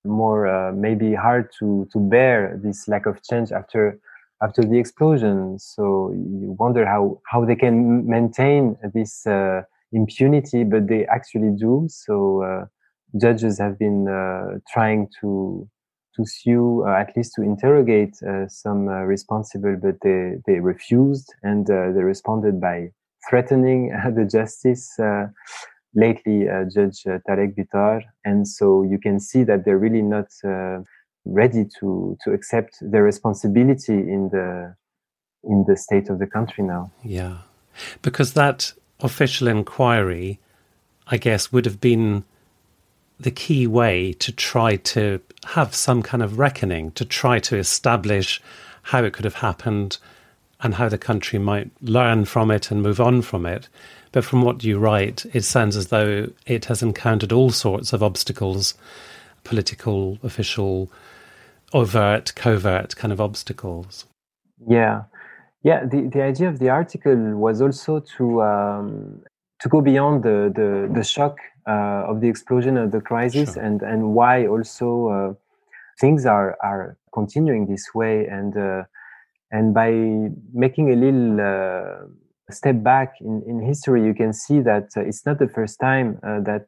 more 0.05 0.71
maybe 0.73 1.13
hard 1.13 1.49
to, 1.59 1.87
to 1.91 1.99
bear 1.99 2.59
this 2.63 2.87
lack 2.87 3.05
of 3.05 3.21
change 3.23 3.51
after 3.51 3.99
after 4.41 4.63
the 4.63 4.77
explosion. 4.77 5.59
So 5.59 6.11
you 6.11 6.55
wonder 6.59 6.85
how, 6.85 7.21
how 7.25 7.45
they 7.45 7.55
can 7.55 8.07
maintain 8.07 8.77
this 8.93 9.25
impunity, 9.91 10.63
but 10.63 10.87
they 10.87 11.05
actually 11.07 11.55
do. 11.57 11.87
So 11.89 12.43
uh, 12.43 12.65
judges 13.19 13.59
have 13.59 13.77
been 13.79 14.07
uh, 14.07 14.59
trying 14.71 15.07
to 15.21 15.67
to 16.15 16.25
to 16.25 16.25
sue, 16.25 16.83
uh, 16.85 16.91
at 16.99 17.15
least 17.15 17.33
to 17.35 17.41
interrogate 17.41 18.15
uh, 18.23 18.47
some 18.47 18.89
uh, 18.89 19.03
responsible, 19.03 19.77
but 19.81 19.95
they, 20.01 20.33
they 20.45 20.59
refused 20.59 21.33
and 21.43 21.67
they 21.67 22.03
responded 22.03 22.59
by 22.59 22.89
threatening 23.29 23.89
the 24.15 24.25
justice. 24.25 24.97
lately, 25.95 26.45
Judge 26.73 27.03
Tarek 27.27 27.55
Bitar, 27.55 28.01
and 28.25 28.47
so 28.47 28.83
you 28.83 28.99
can 28.99 29.19
see 29.19 29.43
that 29.43 29.63
they're 29.63 29.77
really 29.77 30.01
not 30.01 30.27
ready 31.25 31.65
to 31.79 32.17
to 32.23 32.31
accept 32.31 32.77
their 32.81 33.03
responsibility 33.03 33.93
in 33.93 34.29
the 34.29 34.75
in 35.43 35.65
the 35.67 35.77
state 35.77 36.09
of 36.09 36.19
the 36.19 36.27
country 36.27 36.63
now. 36.63 36.91
Yeah, 37.03 37.39
because 38.01 38.33
that 38.33 38.73
official 38.99 39.47
inquiry, 39.47 40.39
I 41.07 41.17
guess, 41.17 41.51
would 41.51 41.65
have 41.65 41.79
been 41.79 42.23
the 43.19 43.31
key 43.31 43.67
way 43.67 44.13
to 44.13 44.31
try 44.31 44.77
to 44.77 45.19
have 45.45 45.75
some 45.75 46.01
kind 46.01 46.23
of 46.23 46.39
reckoning, 46.39 46.91
to 46.91 47.05
try 47.05 47.39
to 47.39 47.57
establish 47.57 48.41
how 48.83 49.03
it 49.03 49.13
could 49.13 49.25
have 49.25 49.35
happened 49.35 49.97
and 50.61 50.75
how 50.75 50.89
the 50.89 50.97
country 50.97 51.39
might 51.39 51.69
learn 51.81 52.25
from 52.25 52.51
it 52.51 52.71
and 52.71 52.81
move 52.81 52.99
on 52.99 53.21
from 53.21 53.45
it. 53.45 53.67
But 54.11 54.25
from 54.25 54.41
what 54.41 54.63
you 54.63 54.79
write, 54.79 55.25
it 55.33 55.43
sounds 55.43 55.75
as 55.75 55.87
though 55.87 56.29
it 56.45 56.65
has 56.65 56.81
encountered 56.81 57.31
all 57.31 57.51
sorts 57.51 57.93
of 57.93 58.01
obstacles 58.01 58.73
political, 59.43 60.19
official, 60.21 60.91
overt, 61.73 62.33
covert 62.35 62.95
kind 62.95 63.11
of 63.11 63.21
obstacles. 63.21 64.05
Yeah. 64.67 65.03
Yeah, 65.63 65.85
the, 65.85 66.09
the 66.11 66.21
idea 66.21 66.47
of 66.47 66.59
the 66.59 66.69
article 66.69 67.35
was 67.35 67.61
also 67.61 67.99
to 68.17 68.41
um, 68.41 69.21
to 69.59 69.67
go 69.67 69.81
beyond 69.81 70.23
the, 70.23 70.51
the, 70.55 70.89
the 70.93 71.03
shock 71.03 71.37
uh, 71.67 72.05
of 72.07 72.21
the 72.21 72.27
explosion 72.29 72.77
of 72.77 72.91
the 72.91 73.01
crisis 73.01 73.53
sure. 73.53 73.63
and 73.63 73.81
and 73.81 74.13
why 74.13 74.47
also 74.47 75.07
uh, 75.09 75.33
things 75.99 76.25
are 76.25 76.57
are 76.63 76.97
continuing 77.13 77.67
this 77.67 77.93
way 77.93 78.25
and 78.25 78.55
uh, 78.57 78.83
and 79.51 79.73
by 79.73 79.91
making 80.53 80.91
a 80.91 80.95
little 80.95 81.41
uh, 81.41 82.05
step 82.51 82.81
back 82.81 83.15
in, 83.19 83.43
in 83.45 83.61
history 83.61 84.03
you 84.03 84.13
can 84.13 84.31
see 84.31 84.61
that 84.61 84.87
uh, 84.95 85.01
it's 85.01 85.25
not 85.25 85.39
the 85.39 85.47
first 85.47 85.79
time 85.79 86.19
uh, 86.23 86.39
that 86.39 86.67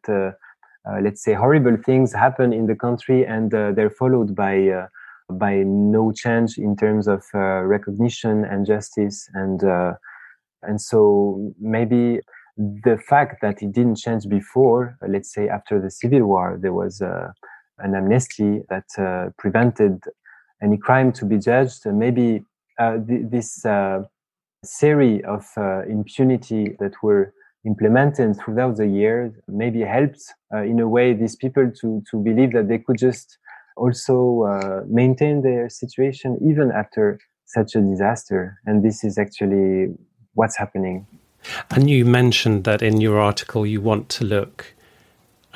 let's 1.02 1.24
say 1.24 1.34
horrible 1.34 1.78
things 1.78 2.14
happen 2.14 2.54
in 2.54 2.66
the 2.66 2.76
country 2.76 3.26
and 3.26 3.52
they're 3.52 3.90
followed 3.90 4.36
by 4.36 4.88
by 5.30 5.64
no 5.64 6.12
change 6.12 6.58
in 6.58 6.76
terms 6.76 7.08
of 7.08 7.24
recognition 7.34 8.44
and 8.46 8.66
justice 8.66 9.30
and 9.34 9.64
and 10.64 10.80
so 10.80 11.54
maybe 11.60 12.20
the 12.58 12.98
fact 13.08 13.42
that 13.42 13.62
it 13.62 13.72
didn't 13.72 13.96
change 13.96 14.28
before, 14.28 14.98
uh, 15.02 15.08
let's 15.08 15.34
say 15.34 15.48
after 15.48 15.80
the 15.80 15.90
civil 15.90 16.26
war, 16.26 16.58
there 16.62 16.74
was 16.74 17.02
uh, 17.02 17.32
an 17.80 17.96
amnesty 17.96 18.62
that 18.70 18.86
uh, 18.98 19.32
prevented 19.38 20.04
any 20.62 20.78
crime 20.78 21.12
to 21.14 21.26
be 21.26 21.38
judged. 21.38 21.86
maybe 21.86 22.44
uh, 22.80 22.98
th- 23.08 23.26
this 23.30 23.66
uh, 23.66 24.04
series 24.64 25.24
of 25.26 25.46
uh, 25.58 25.82
impunity 25.84 26.76
that 26.80 26.94
were 27.02 27.34
implemented 27.66 28.36
throughout 28.38 28.78
the 28.78 28.88
years 28.88 29.34
maybe 29.48 29.82
helped 29.82 30.22
uh, 30.54 30.64
in 30.64 30.80
a 30.80 30.88
way 30.88 31.14
these 31.14 31.36
people 31.36 31.72
to, 31.80 32.02
to 32.10 32.18
believe 32.18 32.54
that 32.54 32.68
they 32.68 32.78
could 32.80 32.98
just 32.98 33.38
also 33.78 34.44
uh, 34.44 34.82
maintain 34.88 35.42
their 35.42 35.70
situation 35.70 36.38
even 36.42 36.72
after 36.72 37.20
such 37.46 37.76
a 37.76 37.82
disaster. 37.82 38.60
And 38.66 38.84
this 38.84 39.04
is 39.04 39.18
actually 39.18 39.94
what's 40.34 40.58
happening. 40.58 41.06
And 41.70 41.90
you 41.90 42.06
mentioned 42.06 42.64
that 42.64 42.82
in 42.82 43.02
your 43.02 43.20
article 43.20 43.66
you 43.66 43.82
want 43.82 44.10
to 44.10 44.24
look 44.24 44.74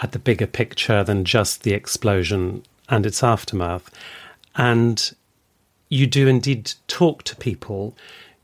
at 0.02 0.12
the 0.12 0.20
bigger 0.20 0.48
picture 0.48 1.04
than 1.04 1.26
just 1.26 1.64
the 1.64 1.74
explosion 1.74 2.64
and 2.90 3.06
its 3.06 3.24
aftermath. 3.24 3.90
And 4.56 5.14
you 5.90 6.08
do 6.08 6.28
indeed 6.28 6.74
talk 6.88 7.24
to 7.24 7.36
people 7.36 7.96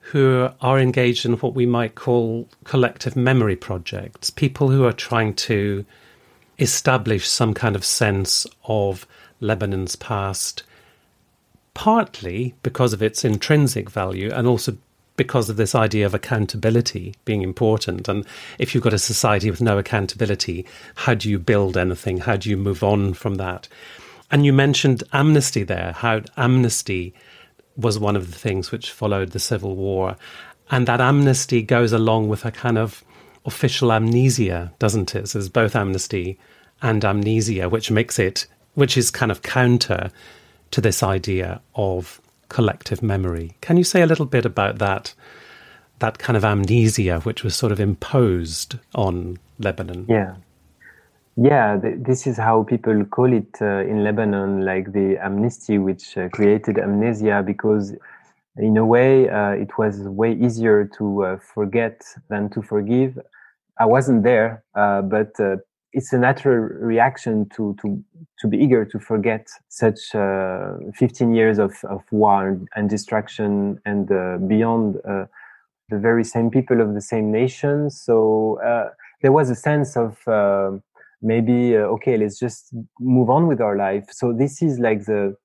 who 0.01 0.50
are 0.60 0.79
engaged 0.79 1.25
in 1.25 1.34
what 1.34 1.53
we 1.53 1.65
might 1.65 1.96
call 1.96 2.48
collective 2.63 3.15
memory 3.15 3.55
projects, 3.55 4.29
people 4.29 4.70
who 4.70 4.84
are 4.84 4.93
trying 4.93 5.34
to 5.34 5.86
establish 6.60 7.27
some 7.27 7.53
kind 7.53 7.75
of 7.75 7.86
sense 7.86 8.46
of 8.65 9.08
Lebanon's 9.39 9.96
past, 9.96 10.63
partly 11.74 12.53
because 12.63 12.93
of 12.93 13.01
its 13.01 13.24
intrinsic 13.24 13.89
value 13.89 14.31
and 14.31 14.48
also 14.48 14.75
because 15.17 15.50
of 15.50 15.58
this 15.58 15.75
idea 15.75 16.05
of 16.05 16.13
accountability 16.13 17.13
being 17.25 17.41
important. 17.41 18.08
And 18.08 18.25
if 18.58 18.74
you've 18.74 18.84
got 18.84 18.93
a 18.93 19.00
society 19.00 19.51
with 19.51 19.62
no 19.62 19.77
accountability, 19.77 20.65
how 20.96 21.13
do 21.13 21.29
you 21.29 21.38
build 21.38 21.77
anything? 21.77 22.17
How 22.17 22.38
do 22.38 22.50
you 22.50 22.58
move 22.58 22.84
on 22.84 23.13
from 23.13 23.36
that? 23.36 23.67
And 24.31 24.46
you 24.46 24.53
mentioned 24.53 25.03
amnesty 25.13 25.63
there, 25.63 25.91
how 25.91 26.22
amnesty 26.38 27.13
was 27.81 28.00
one 28.00 28.15
of 28.15 28.31
the 28.31 28.38
things 28.38 28.71
which 28.71 28.91
followed 28.91 29.31
the 29.31 29.39
civil 29.39 29.75
war. 29.75 30.15
And 30.69 30.88
that 30.88 31.01
amnesty 31.01 31.61
goes 31.61 31.91
along 31.91 32.29
with 32.29 32.45
a 32.45 32.51
kind 32.51 32.77
of 32.77 33.03
official 33.45 33.91
amnesia, 33.91 34.71
doesn't 34.79 35.15
it? 35.15 35.27
So 35.29 35.39
there's 35.39 35.50
both 35.50 35.75
amnesty 35.75 36.39
and 36.81 37.03
amnesia, 37.03 37.69
which 37.69 37.91
makes 37.91 38.19
it, 38.19 38.47
which 38.75 38.97
is 38.97 39.11
kind 39.11 39.31
of 39.31 39.41
counter 39.41 40.11
to 40.71 40.81
this 40.81 41.03
idea 41.03 41.61
of 41.75 42.21
collective 42.50 43.03
memory. 43.03 43.55
Can 43.61 43.77
you 43.77 43.83
say 43.83 44.01
a 44.01 44.05
little 44.05 44.25
bit 44.25 44.45
about 44.45 44.79
that? 44.79 45.13
That 46.00 46.17
kind 46.17 46.35
of 46.35 46.43
amnesia, 46.43 47.19
which 47.19 47.43
was 47.43 47.55
sort 47.55 47.71
of 47.71 47.79
imposed 47.79 48.77
on 48.95 49.38
Lebanon. 49.59 50.07
Yeah, 50.09 50.35
yeah. 51.35 51.79
Th- 51.81 51.97
this 52.00 52.27
is 52.27 52.38
how 52.38 52.63
people 52.63 53.05
call 53.05 53.31
it 53.31 53.57
uh, 53.61 53.83
in 53.83 54.03
Lebanon, 54.03 54.65
like 54.65 54.91
the 54.93 55.17
amnesty, 55.17 55.77
which 55.77 56.17
uh, 56.17 56.29
created 56.29 56.77
amnesia, 56.77 57.43
because 57.45 57.95
in 58.57 58.77
a 58.77 58.85
way 58.85 59.29
uh, 59.29 59.51
it 59.51 59.77
was 59.77 60.00
way 60.01 60.33
easier 60.33 60.89
to 60.97 61.23
uh, 61.23 61.38
forget 61.38 62.01
than 62.29 62.50
to 62.50 62.61
forgive. 62.61 63.17
I 63.79 63.85
wasn't 63.85 64.23
there, 64.23 64.63
uh, 64.75 65.01
but 65.01 65.39
uh, 65.39 65.57
it's 65.93 66.13
a 66.13 66.17
natural 66.17 66.55
reaction 66.57 67.47
to 67.55 67.75
to 67.81 68.03
to 68.39 68.47
be 68.47 68.57
eager 68.57 68.85
to 68.85 69.00
forget 69.00 69.47
such 69.69 70.15
uh, 70.15 70.73
15 70.95 71.33
years 71.33 71.59
of, 71.59 71.73
of 71.83 72.01
war 72.11 72.59
and 72.75 72.89
destruction 72.89 73.79
and 73.85 74.07
beyond 74.47 74.95
the 75.03 76.00
very 76.00 76.23
same 76.23 76.50
people 76.50 76.81
of 76.81 76.93
the 76.93 77.01
same 77.01 77.31
nation 77.31 77.89
so 77.89 78.57
there 79.21 79.31
was 79.31 79.50
a 79.50 79.55
sense 79.55 79.95
of 79.97 80.17
maybe 81.21 81.75
uh, 81.75 81.81
okay 81.95 82.17
let's 82.17 82.39
just 82.39 82.73
move 82.99 83.29
on 83.29 83.47
with 83.47 83.61
our 83.61 83.77
life. 83.77 84.05
So 84.11 84.33
this 84.33 84.61
is 84.61 84.79
like 84.79 85.05
the 85.05 85.35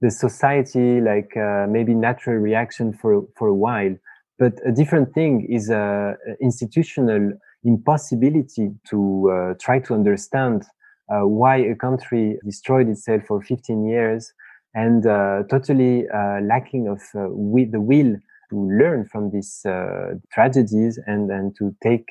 the 0.00 0.10
society 0.10 1.00
like 1.00 1.32
maybe 1.68 1.94
natural 1.94 2.36
reaction 2.36 2.92
for 2.92 3.26
for 3.36 3.48
a 3.48 3.54
while. 3.54 3.94
But 4.38 4.54
a 4.66 4.72
different 4.72 5.14
thing 5.14 5.46
is 5.48 5.70
uh, 5.70 6.12
institutional 6.42 7.32
impossibility 7.64 8.70
to 8.90 9.30
uh, 9.30 9.54
try 9.60 9.78
to 9.80 9.94
understand 9.94 10.64
uh, 11.08 11.26
why 11.26 11.56
a 11.56 11.74
country 11.74 12.38
destroyed 12.44 12.88
itself 12.88 13.22
for 13.26 13.42
15 13.42 13.86
years 13.86 14.32
and 14.74 15.06
uh, 15.06 15.42
totally 15.50 16.04
uh, 16.08 16.40
lacking 16.42 16.88
of 16.88 17.00
uh, 17.14 17.28
with 17.30 17.72
the 17.72 17.80
will 17.80 18.14
to 18.50 18.56
learn 18.78 19.08
from 19.10 19.30
these 19.30 19.64
uh, 19.64 20.14
tragedies 20.32 20.98
and, 21.06 21.30
and 21.30 21.56
to 21.56 21.74
take 21.82 22.08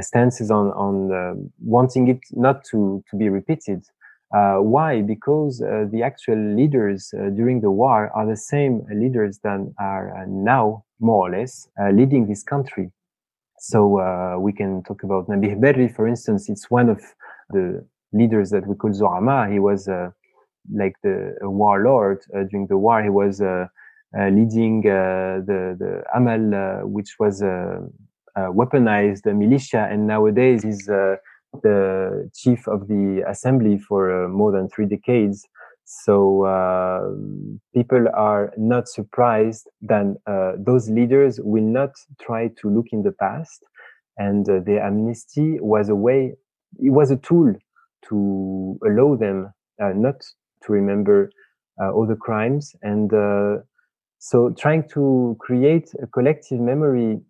stances 0.00 0.50
on, 0.50 0.68
on 0.72 1.50
wanting 1.60 2.08
it 2.08 2.20
not 2.32 2.64
to, 2.64 3.02
to 3.10 3.16
be 3.16 3.28
repeated. 3.28 3.82
why? 4.30 5.02
Because 5.02 5.58
the 5.58 6.02
actual 6.02 6.38
leaders 6.56 7.12
during 7.34 7.60
the 7.60 7.70
war 7.70 8.10
are 8.14 8.26
the 8.26 8.36
same 8.36 8.86
leaders 8.92 9.38
that 9.44 9.60
are 9.78 10.26
now, 10.28 10.84
more 10.98 11.28
or 11.28 11.30
less, 11.30 11.68
leading 11.92 12.26
this 12.26 12.42
country. 12.42 12.90
So 13.58 13.98
uh, 13.98 14.36
we 14.38 14.52
can 14.52 14.82
talk 14.82 15.02
about 15.02 15.28
Nabih 15.28 15.60
Berri, 15.60 15.88
for 15.88 16.06
instance. 16.06 16.48
It's 16.48 16.70
one 16.70 16.88
of 16.88 17.02
the 17.50 17.86
leaders 18.12 18.50
that 18.50 18.66
we 18.66 18.74
call 18.74 18.90
Zoama. 18.90 19.50
He 19.50 19.58
was 19.58 19.88
uh, 19.88 20.10
like 20.72 20.94
the 21.02 21.36
warlord 21.42 22.20
uh, 22.34 22.44
during 22.44 22.66
the 22.66 22.76
war. 22.76 23.02
He 23.02 23.10
was 23.10 23.40
uh, 23.40 23.66
uh, 24.16 24.28
leading 24.28 24.86
uh, 24.86 25.40
the 25.46 25.76
the 25.78 26.04
Amal, 26.14 26.86
which 26.86 27.16
was 27.18 27.42
a 28.36 28.52
weaponized 28.52 29.24
militia, 29.34 29.88
and 29.90 30.06
nowadays 30.06 30.62
he's 30.62 30.86
the 30.86 32.30
chief 32.34 32.68
of 32.68 32.86
the 32.86 33.24
assembly 33.28 33.78
for 33.78 34.28
more 34.28 34.52
than 34.52 34.68
three 34.68 34.86
decades. 34.86 35.46
So 35.84 36.44
uh, 36.44 37.00
people 37.72 38.06
are 38.12 38.52
not 38.56 38.88
surprised 38.88 39.68
that 39.82 40.16
uh, 40.26 40.52
those 40.58 40.90
leaders 40.90 41.40
will 41.42 41.62
not 41.62 41.90
try 42.20 42.48
to 42.60 42.68
look 42.68 42.86
in 42.92 43.02
the 43.02 43.12
past, 43.12 43.64
and 44.18 44.48
uh, 44.48 44.60
the 44.66 44.80
amnesty 44.82 45.58
was 45.60 45.88
a 45.88 45.94
way, 45.94 46.34
it 46.78 46.90
was 46.90 47.10
a 47.10 47.16
tool 47.16 47.54
to 48.08 48.78
allow 48.84 49.16
them 49.16 49.52
uh, 49.80 49.92
not 49.94 50.20
to 50.64 50.72
remember 50.72 51.30
uh, 51.80 51.92
all 51.92 52.06
the 52.06 52.16
crimes, 52.16 52.74
and 52.82 53.14
uh, 53.14 53.58
so 54.18 54.50
trying 54.58 54.88
to 54.88 55.36
create 55.38 55.88
a 56.02 56.06
collective 56.08 56.58
memory 56.58 57.20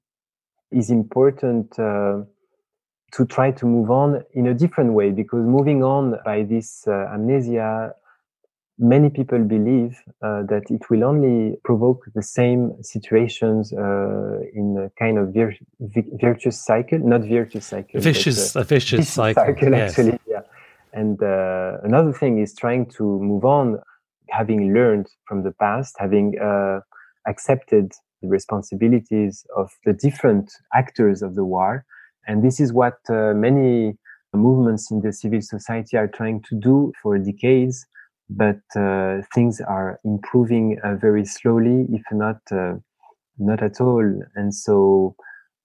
is 0.71 0.91
important 0.91 1.73
to 1.73 3.25
try 3.27 3.51
to 3.53 3.67
move 3.67 3.91
on 3.91 4.23
in 4.35 4.47
a 4.49 4.55
different 4.55 4.93
way 4.93 5.11
because 5.11 5.45
moving 5.47 5.83
on 5.83 6.19
by 6.25 6.43
this 6.43 6.85
uh, 6.87 7.15
amnesia 7.15 7.95
many 8.79 9.09
people 9.09 9.39
believe 9.39 10.03
uh, 10.23 10.43
that 10.43 10.65
it 10.69 10.91
will 10.91 11.05
only 11.05 11.57
provoke 11.65 12.05
the 12.15 12.23
same 12.23 12.73
situations 12.83 13.73
uh, 13.73 14.41
in 14.53 14.77
a 14.77 14.91
kind 14.99 15.19
of 15.19 15.33
vir- 15.33 15.57
virtuous 16.21 16.63
cycle, 16.63 16.99
not 16.99 17.23
virtuous 17.23 17.67
cycle, 17.67 18.01
vicious, 18.01 18.53
but, 18.53 18.61
uh, 18.61 18.63
a 18.63 18.65
vicious, 18.65 18.99
vicious 18.99 19.13
cycle, 19.13 19.45
cycle 19.45 19.71
yes. 19.71 19.99
actually. 19.99 20.19
Yeah. 20.29 20.43
And 20.93 21.23
uh, 21.23 21.79
another 21.83 22.13
thing 22.13 22.39
is 22.39 22.55
trying 22.55 22.87
to 22.97 23.03
move 23.03 23.45
on, 23.45 23.79
having 24.29 24.75
learned 24.75 25.09
from 25.27 25.43
the 25.43 25.53
past, 25.53 25.97
having 25.99 26.39
uh, 26.39 26.81
accepted 27.27 27.93
the 28.23 28.29
responsibilities 28.29 29.45
of 29.57 29.71
the 29.85 29.93
different 29.93 30.53
actors 30.75 31.23
of 31.23 31.35
the 31.35 31.45
war. 31.45 31.85
And 32.27 32.43
this 32.43 32.61
is 32.61 32.73
what 32.73 32.99
uh, 33.09 33.33
many 33.35 33.97
movements 34.35 34.91
in 34.91 35.01
the 35.01 35.13
civil 35.13 35.41
society 35.41 35.97
are 35.97 36.09
trying 36.09 36.43
to 36.43 36.55
do 36.61 36.93
for 37.03 37.19
decades 37.19 37.87
but 38.29 38.61
uh, 38.75 39.19
things 39.35 39.61
are 39.61 40.01
improving 40.05 40.79
uh, 40.83 40.97
very 40.97 41.25
slowly, 41.25 41.87
if 41.93 42.03
not 42.11 42.39
uh, 42.51 42.75
not 43.39 43.63
at 43.63 43.81
all. 43.81 44.21
And 44.35 44.55
so, 44.55 45.15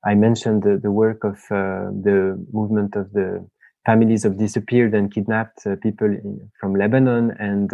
I 0.06 0.16
mentioned 0.16 0.64
the, 0.64 0.80
the 0.82 0.92
work 0.92 1.24
of 1.24 1.38
uh, 1.52 1.90
the 2.04 2.44
movement 2.52 2.96
of 2.96 3.12
the 3.14 3.48
families 3.86 4.26
of 4.26 4.38
disappeared 4.38 4.94
and 4.94 5.14
kidnapped 5.14 5.66
uh, 5.66 5.76
people 5.82 6.08
in, 6.08 6.52
from 6.60 6.76
Lebanon, 6.76 7.32
and 7.40 7.70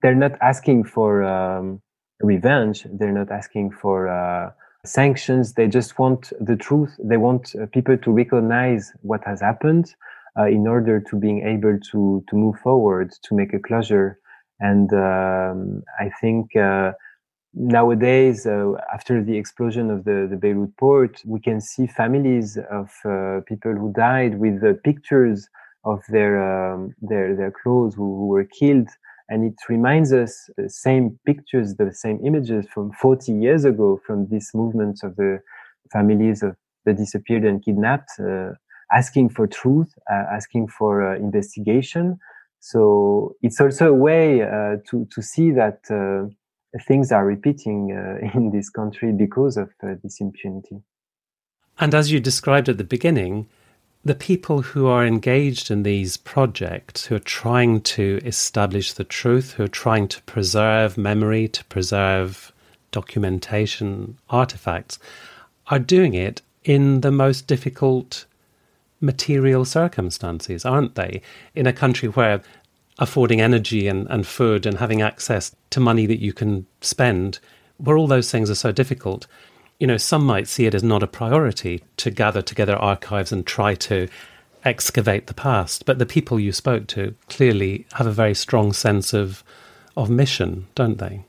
they're 0.00 0.14
not 0.14 0.40
asking 0.40 0.84
for 0.84 1.24
um, 1.24 1.82
revenge. 2.20 2.86
They're 2.90 3.12
not 3.12 3.30
asking 3.30 3.72
for 3.72 4.54
sanctions. 4.84 5.54
They 5.54 5.68
just 5.68 5.98
want 5.98 6.32
the 6.40 6.56
truth. 6.56 6.96
They 7.02 7.16
want 7.16 7.54
people 7.72 7.96
to 7.98 8.10
recognize 8.10 8.92
what 9.02 9.24
has 9.24 9.40
happened 9.40 9.94
uh, 10.38 10.44
in 10.44 10.66
order 10.66 11.00
to 11.00 11.16
being 11.16 11.46
able 11.46 11.78
to 11.90 12.24
to 12.28 12.36
move 12.36 12.56
forward 12.60 13.12
to 13.22 13.34
make 13.34 13.52
a 13.52 13.58
closure 13.58 14.18
and 14.60 14.92
um, 14.92 15.82
i 15.98 16.08
think 16.20 16.54
uh, 16.56 16.92
nowadays 17.54 18.46
uh, 18.46 18.72
after 18.92 19.22
the 19.22 19.36
explosion 19.36 19.90
of 19.90 20.04
the, 20.04 20.26
the 20.30 20.36
beirut 20.36 20.76
port 20.76 21.20
we 21.26 21.40
can 21.40 21.60
see 21.60 21.86
families 21.86 22.58
of 22.70 22.90
uh, 23.04 23.40
people 23.46 23.72
who 23.72 23.92
died 23.92 24.38
with 24.38 24.60
the 24.60 24.74
pictures 24.84 25.48
of 25.84 26.02
their 26.08 26.34
um, 26.52 26.94
their 27.00 27.34
their 27.34 27.50
clothes 27.62 27.94
who, 27.94 28.16
who, 28.18 28.26
were 28.26 28.44
killed 28.44 28.88
and 29.28 29.44
it 29.44 29.54
reminds 29.68 30.12
us 30.12 30.48
the 30.56 30.68
same 30.68 31.18
pictures 31.26 31.74
the 31.76 31.92
same 31.92 32.18
images 32.24 32.66
from 32.72 32.92
40 32.92 33.32
years 33.32 33.64
ago 33.64 34.00
from 34.06 34.26
this 34.28 34.54
movement 34.54 35.00
of 35.02 35.16
the 35.16 35.40
families 35.92 36.42
of 36.42 36.56
the 36.84 36.94
disappeared 36.94 37.44
and 37.44 37.64
kidnapped 37.64 38.10
uh, 38.20 38.50
asking 38.92 39.28
for 39.28 39.46
truth, 39.46 39.92
uh, 40.10 40.24
asking 40.32 40.68
for 40.68 41.12
uh, 41.12 41.16
investigation. 41.16 42.18
So 42.60 43.36
it's 43.42 43.60
also 43.60 43.90
a 43.90 43.94
way 43.94 44.42
uh, 44.42 44.76
to 44.90 45.06
to 45.14 45.22
see 45.22 45.50
that 45.52 45.80
things 46.86 47.12
are 47.12 47.24
repeating 47.24 47.90
in 48.34 48.50
this 48.50 48.68
country 48.70 49.12
because 49.12 49.56
of 49.56 49.70
this 50.02 50.20
impunity. 50.20 50.82
And 51.80 51.94
as 51.94 52.10
you 52.10 52.18
described 52.18 52.68
at 52.68 52.78
the 52.78 52.84
beginning, 52.84 53.48
the 54.04 54.14
people 54.14 54.62
who 54.62 54.86
are 54.86 55.04
engaged 55.04 55.70
in 55.70 55.82
these 55.82 56.16
projects, 56.16 57.06
who 57.06 57.16
are 57.16 57.20
trying 57.20 57.80
to 57.80 58.20
establish 58.24 58.92
the 58.92 59.04
truth, 59.04 59.52
who 59.52 59.64
are 59.64 59.68
trying 59.68 60.08
to 60.08 60.22
preserve 60.22 60.96
memory, 60.96 61.48
to 61.48 61.64
preserve 61.64 62.52
documentation 62.90 64.16
artifacts, 64.30 64.98
are 65.66 65.78
doing 65.78 66.14
it 66.14 66.40
in 66.64 67.00
the 67.02 67.10
most 67.10 67.46
difficult 67.46 68.24
material 69.00 69.64
circumstances, 69.64 70.64
aren't 70.64 70.94
they? 70.94 71.20
In 71.54 71.66
a 71.66 71.72
country 71.72 72.08
where 72.08 72.42
affording 72.98 73.40
energy 73.40 73.86
and, 73.86 74.08
and 74.10 74.26
food 74.26 74.66
and 74.66 74.78
having 74.78 75.02
access 75.02 75.54
to 75.70 75.80
money 75.80 76.06
that 76.06 76.20
you 76.20 76.32
can 76.32 76.66
spend, 76.80 77.38
where 77.76 77.96
all 77.96 78.08
those 78.08 78.30
things 78.30 78.50
are 78.50 78.56
so 78.56 78.72
difficult, 78.72 79.26
you 79.78 79.86
know, 79.86 79.96
some 79.96 80.24
might 80.24 80.48
see 80.48 80.66
it 80.66 80.74
as 80.74 80.82
not 80.82 81.02
a 81.02 81.06
priority 81.06 81.84
to 81.98 82.10
gather 82.10 82.42
together 82.42 82.76
archives 82.76 83.32
and 83.32 83.46
try 83.46 83.74
to 83.74 84.08
excavate 84.64 85.28
the 85.28 85.34
past. 85.34 85.86
But 85.86 85.98
the 85.98 86.06
people 86.06 86.40
you 86.40 86.52
spoke 86.52 86.86
to 86.88 87.14
clearly 87.28 87.86
have 87.94 88.06
a 88.06 88.12
very 88.12 88.34
strong 88.34 88.72
sense 88.72 89.12
of 89.12 89.44
of 89.96 90.08
mission, 90.08 90.66
don't 90.74 90.98
they? 90.98 91.24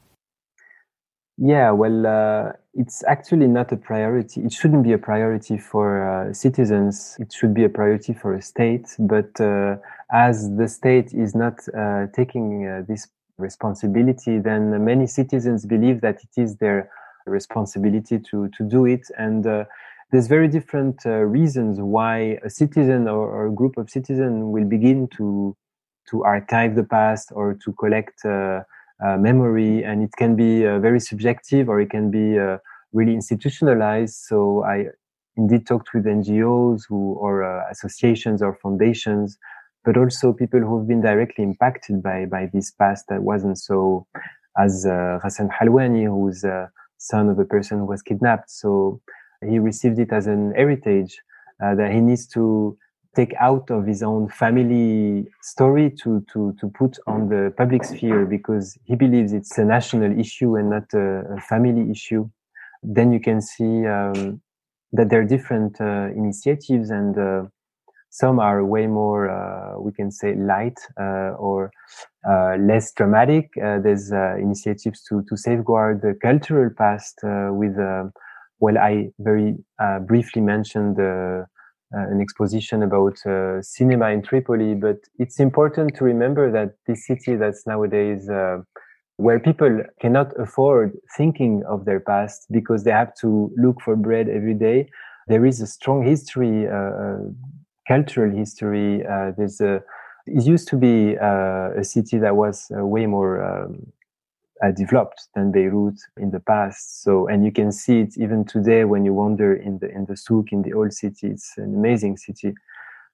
Yeah, 1.38 1.72
well, 1.72 2.06
uh, 2.06 2.52
it's 2.74 3.04
actually 3.06 3.48
not 3.48 3.72
a 3.72 3.78
priority. 3.78 4.42
It 4.42 4.52
shouldn't 4.52 4.84
be 4.84 4.92
a 4.92 4.98
priority 4.98 5.58
for 5.58 5.88
uh, 6.08 6.34
citizens. 6.34 7.16
It 7.20 7.34
should 7.34 7.54
be 7.54 7.64
a 7.64 7.70
priority 7.70 8.14
for 8.14 8.36
a 8.36 8.42
state. 8.42 8.88
But 9.00 9.40
uh, 9.40 9.78
as 10.12 10.56
the 10.58 10.68
state 10.68 11.14
is 11.14 11.34
not 11.34 11.56
uh, 11.76 12.08
taking 12.14 12.68
uh, 12.68 12.84
this 12.88 13.08
responsibility, 13.38 14.38
then 14.38 14.84
many 14.84 15.08
citizens 15.08 15.66
believe 15.66 16.02
that 16.02 16.18
it 16.22 16.42
is 16.42 16.58
their 16.58 16.92
responsibility 17.30 18.20
to 18.20 18.50
to 18.58 18.64
do 18.64 18.86
it. 18.86 19.08
And 19.18 19.46
uh, 19.46 19.66
there's 20.12 20.28
very 20.28 20.48
different 20.48 21.06
reasons 21.06 21.80
why 21.80 22.40
a 22.44 22.50
citizen 22.50 23.08
or, 23.08 23.30
or, 23.30 23.48
a 23.48 23.52
group 23.52 23.78
of 23.78 23.90
citizens 23.90 24.44
will 24.44 24.66
begin 24.66 25.08
to 25.18 25.56
to 26.10 26.24
archive 26.24 26.76
the 26.76 26.84
past 26.84 27.32
or 27.36 27.54
to 27.64 27.72
collect 27.74 28.26
uh, 29.02 29.16
memory, 29.18 29.82
and 29.82 30.04
it 30.04 30.12
can 30.18 30.36
be 30.36 30.66
uh, 30.66 30.78
very 30.80 31.00
subjective 31.00 31.70
or 31.70 31.80
it 31.80 31.90
can 31.90 32.12
be 32.12 32.38
uh, 32.38 32.58
really 32.92 33.14
institutionalized. 33.14 34.16
So 34.16 34.66
I 34.66 34.88
indeed 35.38 35.66
talked 35.66 35.94
with 35.94 36.04
NGOs 36.04 36.82
who 36.90 37.14
or 37.14 37.44
associations 37.70 38.42
or 38.42 38.56
foundations, 38.56 39.38
but 39.86 39.96
also 39.96 40.34
people 40.34 40.60
who've 40.60 40.86
been 40.86 41.02
directly 41.02 41.46
impacted 41.46 42.04
by 42.04 42.26
by 42.26 42.50
this 42.52 42.72
past 42.72 43.06
that 43.08 43.24
wasn't 43.24 43.58
so 43.58 44.06
as 44.58 44.86
uh, 44.86 45.20
Ghassan 45.24 45.50
Halwani, 45.50 46.06
who's 46.06 46.44
a 46.44 46.70
son 47.00 47.30
of 47.30 47.40
a 47.40 47.46
person 47.46 47.80
who 47.80 47.86
was 47.86 48.02
kidnapped. 48.02 48.52
So 48.52 49.02
he 49.42 49.58
received 49.58 49.98
it 50.00 50.14
as 50.14 50.28
an 50.28 50.54
heritage 50.56 51.20
uh, 51.64 51.74
that 51.76 51.92
he 51.92 52.02
needs 52.02 52.28
to 52.28 52.78
take 53.16 53.34
out 53.40 53.72
of 53.72 53.88
his 53.88 54.04
own 54.04 54.30
family 54.30 55.28
story 55.42 55.90
to, 55.90 56.24
to, 56.32 56.56
to 56.60 56.68
put 56.70 56.98
on 57.08 57.28
the 57.28 57.52
public 57.58 57.84
sphere 57.84 58.26
because 58.26 58.78
he 58.86 58.96
believes 58.96 59.34
it's 59.34 59.58
a 59.58 59.66
national 59.66 60.18
issue 60.18 60.56
and 60.56 60.70
not 60.70 60.94
a, 60.94 61.22
a 61.38 61.42
family 61.42 61.90
issue, 61.90 62.30
then 62.84 63.12
you 63.12 63.20
can 63.20 63.42
see 63.42 63.86
um, 63.88 64.40
that 64.92 65.10
there 65.10 65.22
are 65.22 65.26
different 65.26 65.80
uh, 65.82 66.10
initiatives 66.16 66.92
and 66.92 67.18
uh, 67.18 67.44
some 68.10 68.40
are 68.40 68.66
way 68.66 68.88
more, 68.88 69.30
uh, 69.30 69.80
we 69.80 69.92
can 69.92 70.12
say, 70.12 70.36
light 70.36 70.80
uh, 71.00 71.32
or 71.38 71.72
uh, 72.30 72.56
less 72.60 72.92
dramatic. 72.94 73.50
Uh, 73.58 73.80
there's 73.80 74.12
initiatives 74.12 75.04
to, 75.04 75.24
to 75.30 75.38
safeguard 75.38 76.02
the 76.02 76.18
cultural 76.22 76.70
past 76.78 77.20
with, 77.24 77.78
well, 78.60 78.78
I 78.78 79.10
very 79.20 79.56
briefly 80.08 80.42
mentioned 80.42 81.00
uh, 81.92 82.06
an 82.12 82.22
exposition 82.22 82.84
about 82.84 83.18
uh, 83.26 83.60
cinema 83.64 84.10
in 84.10 84.22
Tripoli, 84.22 84.76
but 84.76 84.98
it's 85.18 85.40
important 85.40 85.96
to 85.96 86.04
remember 86.04 86.52
that 86.52 86.76
this 86.86 87.08
city 87.08 87.36
that's 87.36 87.66
nowadays 87.66 88.30
uh, 88.30 88.58
where 89.18 89.40
people 89.40 89.82
cannot 90.00 90.32
afford 90.40 90.96
thinking 91.18 91.64
of 91.68 91.86
their 91.86 92.00
past 92.00 92.46
because 92.52 92.84
they 92.84 92.92
have 92.92 93.16
to 93.22 93.52
look 93.58 93.82
for 93.82 93.96
bread 93.96 94.30
every 94.30 94.54
day. 94.54 94.88
There 95.28 95.48
is 95.48 95.62
a 95.62 95.68
strong 95.68 96.06
history, 96.06 96.68
cultural 97.90 98.32
history. 98.32 99.06
Uh, 99.06 99.32
there's 99.38 99.60
a, 99.60 99.82
it 100.28 100.46
used 100.46 100.68
to 100.70 100.78
be 100.78 101.16
a 101.16 101.84
city 101.84 102.18
that 102.20 102.36
was 102.36 102.68
way 102.70 103.06
more 103.08 103.34
um, 103.44 103.92
uh, 104.62 104.72
developed 104.72 105.28
than 105.36 105.52
Beirut 105.52 105.98
in 106.18 106.32
the 106.32 106.40
past. 106.40 107.04
So, 107.04 107.28
and 107.28 107.46
you 107.46 107.52
can 107.52 107.72
see 107.72 108.02
it 108.02 108.18
even 108.18 108.46
today 108.46 108.84
when 108.84 109.06
you 109.06 109.14
wander 109.14 109.54
in 109.54 109.80
the 109.80 109.90
in 109.90 110.06
the 110.06 110.18
souk 110.18 110.52
in 110.52 110.62
the 110.62 110.74
old 110.74 110.94
city. 110.94 111.28
It's 111.28 111.54
an 111.58 111.74
amazing 111.76 112.18
city, 112.18 112.54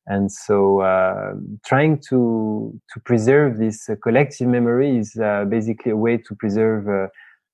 and 0.08 0.32
so 0.32 0.82
uh, 0.82 1.34
trying 1.66 2.00
to 2.10 2.80
to 2.94 3.00
preserve 3.02 3.58
this 3.58 3.90
uh, 3.90 3.96
collective 4.02 4.48
memory 4.48 4.98
is 4.98 5.16
uh, 5.18 5.46
basically 5.46 5.92
a 5.92 5.98
way 5.98 6.18
to 6.18 6.36
preserve 6.36 6.88
uh, 6.88 7.08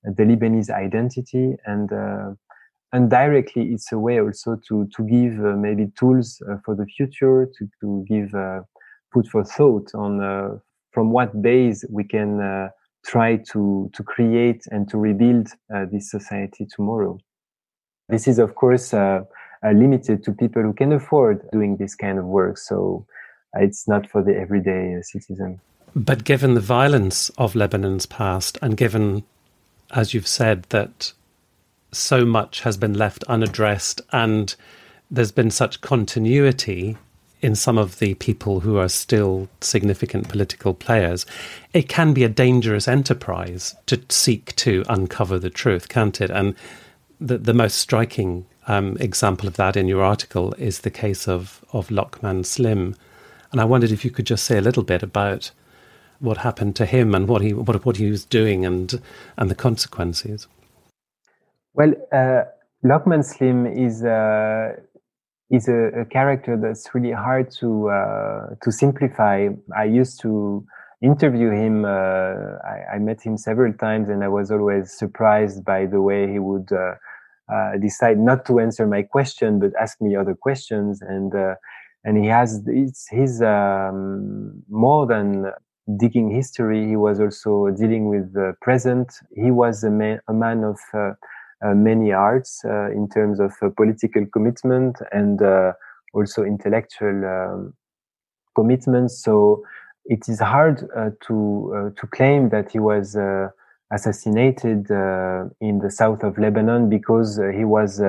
the 0.04 0.24
Lebanese 0.24 0.70
identity 0.70 1.56
and. 1.66 1.90
Uh, 2.92 2.96
and 2.96 3.10
directly, 3.10 3.72
it's 3.72 3.92
a 3.92 3.98
way 3.98 4.20
also 4.20 4.56
to 4.68 4.88
to 4.96 5.02
give 5.04 5.34
maybe 5.56 5.90
tools 5.98 6.42
for 6.64 6.74
the 6.74 6.86
future, 6.86 7.46
to 7.58 7.68
to 7.80 8.04
give 8.08 8.32
put 9.12 9.26
for 9.28 9.44
thought 9.44 9.90
on 9.94 10.60
from 10.92 11.10
what 11.10 11.42
base 11.42 11.84
we 11.90 12.04
can 12.04 12.70
try 13.04 13.36
to 13.36 13.90
to 13.92 14.02
create 14.02 14.64
and 14.70 14.88
to 14.88 14.98
rebuild 14.98 15.48
uh, 15.74 15.84
this 15.90 16.10
society 16.10 16.66
tomorrow. 16.74 17.18
This 18.08 18.28
is, 18.28 18.38
of 18.38 18.54
course, 18.54 18.94
uh, 18.94 19.22
uh, 19.64 19.70
limited 19.70 20.24
to 20.24 20.32
people 20.32 20.62
who 20.62 20.72
can 20.72 20.92
afford 20.92 21.48
doing 21.52 21.76
this 21.76 21.94
kind 21.94 22.18
of 22.18 22.26
work. 22.26 22.58
So 22.58 23.06
uh, 23.56 23.60
it's 23.60 23.88
not 23.88 24.08
for 24.10 24.22
the 24.22 24.36
everyday 24.36 24.96
uh, 24.96 25.02
citizen. 25.02 25.60
But 25.94 26.24
given 26.24 26.54
the 26.54 26.60
violence 26.60 27.30
of 27.30 27.54
Lebanon's 27.54 28.06
past, 28.06 28.58
and 28.62 28.76
given, 28.76 29.24
as 29.90 30.14
you've 30.14 30.28
said, 30.28 30.64
that 30.70 31.12
so 31.92 32.24
much 32.24 32.62
has 32.62 32.76
been 32.76 32.94
left 32.94 33.22
unaddressed 33.24 34.00
and 34.12 34.54
there's 35.10 35.32
been 35.32 35.50
such 35.50 35.80
continuity 35.82 36.96
in 37.42 37.56
some 37.56 37.76
of 37.76 37.98
the 37.98 38.14
people 38.14 38.60
who 38.60 38.78
are 38.78 38.88
still 38.88 39.48
significant 39.60 40.28
political 40.28 40.72
players, 40.72 41.26
it 41.74 41.88
can 41.88 42.14
be 42.14 42.22
a 42.22 42.28
dangerous 42.28 42.86
enterprise 42.86 43.74
to 43.86 44.00
seek 44.08 44.54
to 44.56 44.84
uncover 44.88 45.38
the 45.38 45.50
truth, 45.50 45.88
can't 45.88 46.20
it? 46.20 46.30
And 46.30 46.54
the, 47.20 47.38
the 47.38 47.52
most 47.52 47.76
striking 47.76 48.46
um, 48.68 48.96
example 49.00 49.48
of 49.48 49.56
that 49.56 49.76
in 49.76 49.88
your 49.88 50.02
article 50.02 50.54
is 50.54 50.80
the 50.80 50.90
case 50.90 51.26
of, 51.26 51.64
of 51.72 51.88
Lokman 51.88 52.46
Slim. 52.46 52.94
And 53.50 53.60
I 53.60 53.64
wondered 53.64 53.90
if 53.90 54.04
you 54.04 54.10
could 54.12 54.26
just 54.26 54.44
say 54.44 54.56
a 54.56 54.62
little 54.62 54.84
bit 54.84 55.02
about 55.02 55.50
what 56.20 56.38
happened 56.38 56.76
to 56.76 56.86
him 56.86 57.12
and 57.14 57.26
what 57.26 57.42
he 57.42 57.52
what, 57.52 57.84
what 57.84 57.96
he 57.96 58.08
was 58.08 58.24
doing 58.24 58.64
and 58.64 59.02
and 59.36 59.50
the 59.50 59.56
consequences. 59.56 60.46
Well, 61.74 61.94
uh, 62.12 62.42
Slim 63.22 63.66
is 63.66 64.04
uh, 64.04 64.72
is 65.50 65.68
a, 65.68 66.02
a, 66.02 66.04
character 66.04 66.58
that's 66.60 66.94
really 66.94 67.12
hard 67.12 67.50
to 67.60 67.88
uh, 67.88 68.54
to 68.62 68.70
simplify. 68.70 69.48
I 69.76 69.84
used 69.84 70.20
to 70.22 70.66
interview 71.02 71.50
him. 71.50 71.84
Uh, 71.84 72.58
I, 72.64 72.96
I, 72.96 72.98
met 72.98 73.22
him 73.22 73.38
several 73.38 73.72
times, 73.72 74.10
and 74.10 74.22
I 74.22 74.28
was 74.28 74.50
always 74.50 74.92
surprised 74.92 75.64
by 75.64 75.86
the 75.86 76.02
way 76.02 76.30
he 76.30 76.38
would 76.38 76.70
uh, 76.72 76.94
uh, 77.52 77.78
decide 77.80 78.18
not 78.18 78.44
to 78.46 78.60
answer 78.60 78.86
my 78.86 79.02
question, 79.02 79.58
but 79.58 79.70
ask 79.80 80.00
me 80.00 80.14
other 80.14 80.34
questions. 80.34 81.00
And 81.00 81.34
uh, 81.34 81.54
and 82.04 82.18
he 82.22 82.26
has 82.28 82.62
it's 82.66 83.08
his 83.08 83.40
um, 83.40 84.62
more 84.68 85.06
than 85.06 85.52
digging 85.98 86.30
history. 86.30 86.86
He 86.86 86.96
was 86.96 87.18
also 87.18 87.70
dealing 87.70 88.08
with 88.08 88.34
the 88.34 88.54
present. 88.60 89.10
He 89.34 89.50
was 89.50 89.84
a 89.84 89.90
man, 89.90 90.20
a 90.28 90.34
man 90.34 90.64
of 90.64 90.78
many 91.74 92.12
arts 92.12 92.62
uh, 92.64 92.90
in 92.90 93.08
terms 93.08 93.40
of 93.40 93.52
uh, 93.62 93.68
political 93.76 94.26
commitment 94.26 94.98
and 95.12 95.40
also 96.14 96.42
intellectual 96.42 97.24
um, 97.24 97.74
commitment. 98.54 99.10
So 99.10 99.62
it 100.04 100.28
is 100.28 100.40
hard 100.40 100.78
to 101.26 101.94
to 101.96 102.06
claim 102.08 102.48
that 102.50 102.72
he 102.72 102.80
was 102.80 103.16
assassinated 103.92 104.90
in 105.60 105.78
the 105.78 105.90
south 105.90 106.24
of 106.24 106.38
Lebanon 106.38 106.88
because 106.88 107.40
he 107.54 107.64
was 107.64 108.00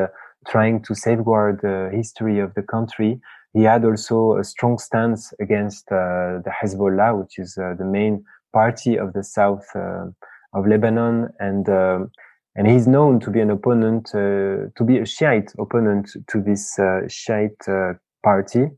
trying 0.48 0.82
to 0.84 0.96
safeguard 0.96 1.60
the 1.62 1.90
history 1.94 2.40
of 2.40 2.54
the 2.56 2.64
country. 2.64 3.22
He 3.54 3.64
had 3.64 3.86
also 3.86 4.38
a 4.38 4.44
strong 4.44 4.78
stance 4.78 5.34
against 5.40 5.92
uh, 5.92 6.42
the 6.44 6.52
Hezbollah, 6.52 7.20
which 7.20 7.38
is 7.38 7.58
uh, 7.58 7.76
the 7.78 7.86
main 7.86 8.26
party 8.52 8.98
of 8.98 9.14
the 9.14 9.24
south 9.24 9.66
uh, 9.76 10.06
of 10.54 10.68
Lebanon, 10.68 11.30
and 11.40 11.70
um, 11.70 12.12
and 12.56 12.68
he's 12.68 12.88
known 12.88 13.20
to 13.20 13.30
be 13.32 13.40
an 13.40 13.50
opponent, 13.50 14.10
uh, 14.14 14.70
to 14.76 14.84
be 14.86 15.00
a 15.00 15.06
Shiite 15.06 15.54
opponent 15.60 16.10
to 16.28 16.42
this 16.42 16.78
uh, 16.80 17.02
Shiite 17.08 17.68
uh, 17.68 17.94
party, 18.24 18.70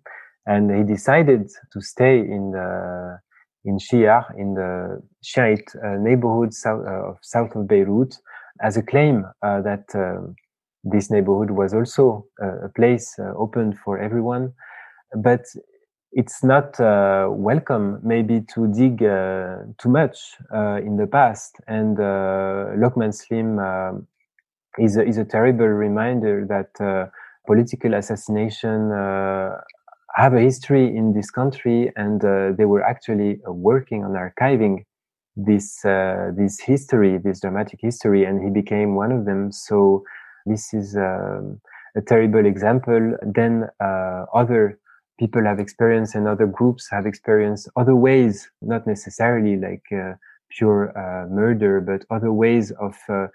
and 0.46 0.72
he 0.76 0.84
decided 0.84 1.50
to 1.74 1.82
stay 1.82 2.20
in 2.20 2.52
the 2.52 3.20
in 3.66 3.78
Shia, 3.78 4.24
in 4.38 4.54
the 4.54 5.02
Shiite 5.24 5.72
uh, 5.84 5.98
neighborhood 5.98 6.54
south, 6.54 6.86
uh, 6.86 7.10
of 7.10 7.18
south 7.22 7.56
of 7.56 7.68
Beirut, 7.68 8.16
as 8.62 8.78
a 8.78 8.84
claim 8.84 9.26
uh, 9.42 9.62
that 9.62 9.86
this 10.84 11.10
neighborhood 11.10 11.50
was 11.50 11.74
also 11.74 12.28
a 12.40 12.70
place 12.76 13.16
open 13.36 13.74
for 13.74 13.98
everyone. 13.98 14.54
But 15.18 15.42
it's 16.16 16.44
not 16.46 16.80
uh, 16.80 17.28
welcome 17.30 18.00
maybe 18.02 18.40
to 18.40 18.68
dig 18.74 19.04
uh, 19.04 19.58
too 19.78 19.90
much 19.90 20.18
uh, 20.54 20.78
in 20.78 20.96
the 20.96 21.06
past. 21.06 21.58
And 21.68 22.00
uh, 22.00 22.72
Lokman 22.80 23.14
Slim 23.14 23.60
um, 23.60 24.08
is, 24.80 24.96
a, 24.96 25.06
is 25.06 25.18
a 25.18 25.26
terrible 25.26 25.68
reminder 25.68 26.46
that 26.48 26.84
uh, 26.84 27.10
political 27.46 27.94
assassination 27.94 28.94
uh, 28.94 29.58
have 30.16 30.34
a 30.34 30.40
history 30.40 30.96
in 30.96 31.14
this 31.14 31.30
country, 31.30 31.92
and 31.98 32.22
they 32.58 32.64
were 32.64 32.82
actually 32.82 33.42
working 33.46 34.06
on 34.06 34.12
archiving 34.12 34.86
this 35.36 35.82
this 35.82 36.62
history, 36.62 37.18
this 37.18 37.42
dramatic 37.42 37.80
history, 37.82 38.24
and 38.24 38.42
he 38.42 38.50
became 38.50 38.96
one 38.96 39.12
of 39.12 39.26
them. 39.26 39.52
So 39.52 40.06
this 40.46 40.74
is 40.74 40.96
um, 40.96 41.60
a 41.98 42.02
terrible 42.02 42.46
example. 42.46 43.18
Then 43.22 43.68
other 43.82 44.80
people 45.18 45.44
have 45.44 45.60
experienced 45.60 46.16
and 46.16 46.28
other 46.28 46.48
groups 46.48 46.88
have 46.92 47.06
experienced 47.06 47.70
other 47.76 47.96
ways, 47.96 48.50
not 48.62 48.86
necessarily 48.86 49.58
like 49.58 49.84
uh, 49.92 50.14
pure 50.50 50.92
uh, 50.98 51.28
murder, 51.28 51.82
but 51.82 52.06
other 52.16 52.32
ways 52.32 52.72
of 52.80 52.96
uh, 53.10 53.28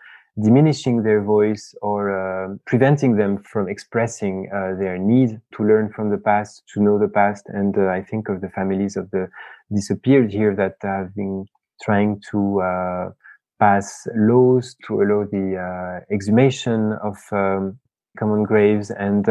diminishing 0.42 1.02
their 1.02 1.22
voice 1.22 1.74
or 1.82 2.10
uh, 2.10 2.54
preventing 2.66 3.16
them 3.16 3.42
from 3.42 3.68
expressing 3.68 4.48
uh, 4.54 4.78
their 4.78 4.96
need 4.98 5.40
to 5.54 5.64
learn 5.64 5.90
from 5.92 6.10
the 6.10 6.18
past, 6.18 6.62
to 6.72 6.82
know 6.82 6.98
the 6.98 7.08
past. 7.08 7.44
And 7.48 7.76
uh, 7.76 7.88
I 7.88 8.02
think 8.02 8.28
of 8.28 8.40
the 8.40 8.48
families 8.48 8.96
of 8.96 9.10
the 9.10 9.28
disappeared 9.74 10.32
here 10.32 10.54
that 10.56 10.76
have 10.82 11.14
been 11.14 11.46
trying 11.82 12.20
to 12.30 13.12
pass 13.58 14.06
laws 14.14 14.76
to 14.86 15.02
allow 15.02 15.24
the 15.24 16.02
exhumation 16.10 16.92
of 17.02 17.16
um, 17.32 17.78
common 18.18 18.42
graves 18.44 18.90
and 18.90 19.28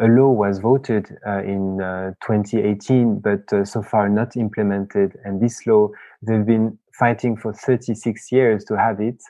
a 0.00 0.06
law 0.06 0.30
was 0.30 0.58
voted 0.58 1.16
uh, 1.26 1.42
in 1.42 1.80
uh, 1.80 2.12
2018, 2.22 3.20
but 3.20 3.52
uh, 3.52 3.64
so 3.64 3.82
far 3.82 4.08
not 4.08 4.36
implemented. 4.36 5.16
And 5.24 5.40
this 5.40 5.66
law, 5.66 5.88
they've 6.22 6.44
been 6.44 6.78
fighting 6.92 7.36
for 7.36 7.52
36 7.52 8.32
years 8.32 8.64
to 8.64 8.76
have 8.76 9.00
it, 9.00 9.22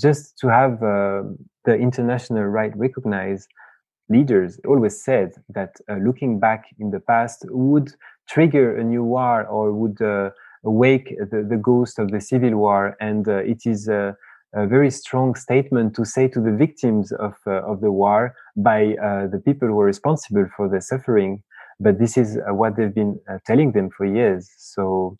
just 0.00 0.38
to 0.38 0.48
have 0.48 0.82
uh, 0.82 1.22
the 1.64 1.74
international 1.74 2.44
right 2.44 2.76
recognized. 2.76 3.48
Leaders 4.08 4.60
always 4.66 5.02
said 5.02 5.32
that 5.48 5.76
uh, 5.88 5.94
looking 5.94 6.38
back 6.38 6.66
in 6.78 6.90
the 6.90 7.00
past 7.00 7.44
would 7.48 7.92
trigger 8.28 8.76
a 8.76 8.84
new 8.84 9.02
war 9.02 9.44
or 9.46 9.72
would 9.72 10.00
uh, 10.02 10.30
awake 10.64 11.16
the, 11.30 11.46
the 11.48 11.56
ghost 11.56 11.98
of 11.98 12.10
the 12.10 12.20
civil 12.20 12.56
war. 12.56 12.96
And 13.00 13.26
it 13.26 13.66
is 13.66 13.88
a 14.54 14.66
very 14.66 14.90
strong 14.90 15.34
statement 15.34 15.94
to 15.96 16.04
say 16.04 16.28
to 16.28 16.40
the 16.40 16.52
victims 16.52 17.12
of 17.12 17.34
uh, 17.46 17.62
of 17.62 17.80
the 17.80 17.90
war 17.90 18.34
by 18.56 18.94
uh, 18.96 19.26
the 19.26 19.38
people 19.38 19.68
who 19.68 19.80
are 19.80 19.86
responsible 19.86 20.46
for 20.56 20.68
the 20.68 20.80
suffering. 20.80 21.42
But 21.80 21.98
this 21.98 22.16
is 22.16 22.36
uh, 22.36 22.54
what 22.54 22.76
they've 22.76 22.94
been 22.94 23.18
telling 23.46 23.72
them 23.72 23.90
for 23.90 24.04
years. 24.04 24.48
So, 24.58 25.16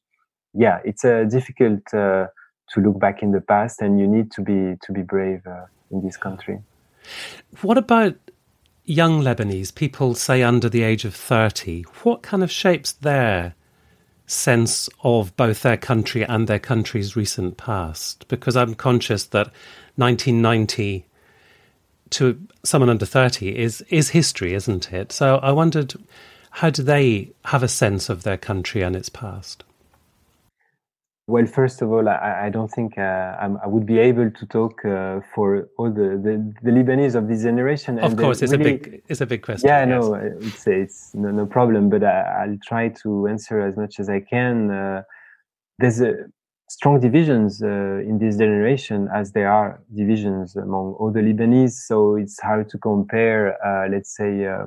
yeah, 0.55 0.81
it's 0.85 1.05
uh, 1.05 1.25
difficult 1.25 1.81
to 1.91 2.29
look 2.77 2.99
back 3.01 3.23
in 3.23 3.33
the 3.33 3.41
past, 3.41 3.83
and 3.83 3.99
you 3.99 4.07
need 4.07 4.31
to 4.33 4.43
be 4.43 4.77
to 4.83 4.93
be 4.93 5.03
brave 5.03 5.43
in 5.91 6.03
this 6.03 6.17
country. 6.17 6.61
What 7.63 7.79
about 7.79 8.15
young 8.85 9.23
Lebanese 9.23 9.75
people, 9.75 10.15
say 10.15 10.43
under 10.43 10.69
the 10.69 10.83
age 10.83 11.05
of 11.05 11.15
thirty? 11.15 11.83
What 12.03 12.23
kind 12.23 12.43
of 12.43 12.51
shapes 12.51 12.93
their 12.93 13.55
sense 14.33 14.89
of 15.03 15.37
both 15.37 15.63
their 15.63 15.77
country 15.77 16.25
and 16.25 16.49
their 16.49 16.59
country's 16.59 17.15
recent 17.15 17.57
past 17.57 18.27
because 18.29 18.57
I'm 18.57 18.75
conscious 18.75 19.25
that 19.27 19.53
1990 19.97 21.05
to 22.11 22.41
someone 22.65 22.91
under 22.91 23.07
30 23.07 23.57
is 23.59 23.83
is 23.91 24.11
history 24.11 24.55
isn't 24.55 24.93
it? 24.93 25.13
So 25.13 25.37
I 25.37 25.53
wondered 25.53 25.95
how 26.51 26.71
do 26.71 26.83
they 26.83 27.31
have 27.47 27.63
a 27.63 27.69
sense 27.69 28.09
of 28.09 28.23
their 28.23 28.37
country 28.37 28.83
and 28.83 28.97
its 28.97 29.09
past 29.09 29.65
well, 31.33 31.47
first 31.47 31.81
of 31.81 31.91
all, 31.91 32.07
I, 32.11 32.47
I 32.47 32.49
don't 32.51 32.71
think 32.71 32.99
uh, 32.99 33.49
i 33.65 33.67
would 33.67 33.87
be 33.87 33.99
able 33.99 34.31
to 34.31 34.45
talk 34.59 34.85
uh, 34.85 35.21
for 35.35 35.47
all 35.79 35.91
the, 35.91 36.09
the, 36.27 36.35
the, 36.67 36.71
Lebanese 36.71 37.15
of 37.15 37.27
this 37.27 37.43
generation. 37.43 37.99
Of 37.99 38.19
course, 38.19 38.43
it's 38.43 38.53
really, 38.53 38.75
a 38.75 38.79
big 38.79 39.03
it's 39.09 39.23
a 39.23 39.27
big 39.35 39.41
question. 39.41 39.67
Yeah, 39.67 39.81
yes. 39.81 39.89
no, 39.95 40.15
it's 40.15 40.67
it's 40.67 41.15
no, 41.15 41.31
no 41.31 41.47
problem. 41.47 41.89
But 41.89 42.05
I, 42.05 42.47
will 42.47 42.59
try 42.71 42.91
to 43.03 43.29
answer 43.29 43.57
as 43.69 43.75
much 43.79 43.99
as 43.99 44.11
I 44.11 44.21
can. 44.21 44.71
Uh, 44.71 45.03
there's 45.79 46.01
a 46.03 46.13
strong 46.69 47.01
divisions 47.01 47.63
uh, 47.63 48.11
in 48.11 48.19
this 48.19 48.37
generation, 48.37 49.09
as 49.21 49.33
there 49.33 49.51
are 49.51 49.81
divisions 49.97 50.55
among 50.55 50.87
all 50.99 51.11
the 51.11 51.21
Lebanese. 51.29 51.77
So 51.89 52.17
it's 52.17 52.39
hard 52.43 52.69
to 52.73 52.77
compare, 52.79 53.43
uh, 53.67 53.89
let's 53.89 54.15
say. 54.15 54.33
Uh, 54.45 54.67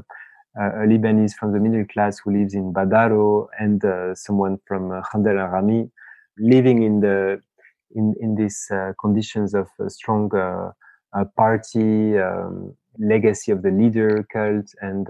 a 0.57 0.87
Lebanese 0.87 1.33
from 1.33 1.51
the 1.51 1.59
middle 1.59 1.85
class 1.93 2.17
who 2.19 2.31
lives 2.31 2.53
in 2.53 2.71
Badaro 2.71 3.47
and 3.59 3.83
someone 4.17 4.57
from 4.65 4.89
uh, 4.89 5.01
Khandal 5.01 5.51
Rami 5.51 5.91
living 6.37 6.83
in 6.83 6.99
the 6.99 7.41
in 7.95 8.15
in 8.19 8.35
these 8.35 8.67
uh, 8.71 8.91
conditions 8.99 9.53
of 9.53 9.67
a 9.79 9.89
strong 9.89 10.29
uh, 10.35 10.71
uh, 11.13 11.25
party 11.37 12.17
um, 12.17 12.75
legacy 12.99 13.51
of 13.51 13.61
the 13.61 13.71
leader 13.71 14.25
cult. 14.31 14.65
And 14.81 15.07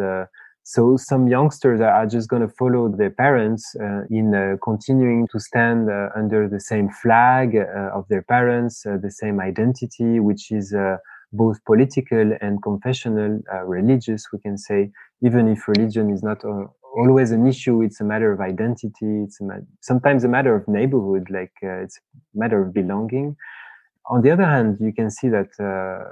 so 0.68 0.98
some 0.98 1.28
youngsters 1.28 1.80
are 1.80 2.08
just 2.08 2.28
going 2.28 2.42
to 2.42 2.48
follow 2.48 2.90
their 2.90 3.12
parents 3.12 3.76
uh, 3.80 4.02
in 4.10 4.34
uh, 4.34 4.58
continuing 4.64 5.28
to 5.32 5.40
stand 5.40 5.92
uh, 5.92 6.10
under 6.16 6.50
the 6.50 6.60
same 6.60 6.90
flag 6.90 7.56
of 7.94 8.08
their 8.08 8.24
parents, 8.24 8.82
the 8.82 9.12
same 9.12 9.40
identity, 9.40 10.20
which 10.20 10.52
is 10.52 10.74
both 11.32 11.64
political 11.66 12.32
and 12.42 12.64
confessional, 12.64 13.40
religious, 13.66 14.26
we 14.34 14.40
can 14.40 14.58
say, 14.58 14.90
even 15.22 15.48
if 15.48 15.68
religion 15.68 16.10
is 16.10 16.24
not 16.24 16.42
always 16.96 17.32
an 17.32 17.46
issue. 17.48 17.82
It's 17.82 18.02
a 18.02 18.04
matter 18.04 18.32
of 18.32 18.40
identity. 18.40 19.24
It's 19.24 19.40
a 19.42 19.62
sometimes 19.82 20.24
a 20.24 20.28
matter 20.28 20.56
of 20.56 20.68
neighborhood, 20.68 21.28
like 21.30 21.54
uh, 21.64 21.84
it's 21.84 21.98
a 21.98 22.38
matter 22.40 22.62
of 22.62 22.74
belonging. 22.74 23.36
On 24.08 24.22
the 24.22 24.32
other 24.32 24.46
hand, 24.46 24.78
you 24.80 24.94
can 24.94 25.10
see 25.10 25.30
that 25.30 25.50
uh, 25.60 26.12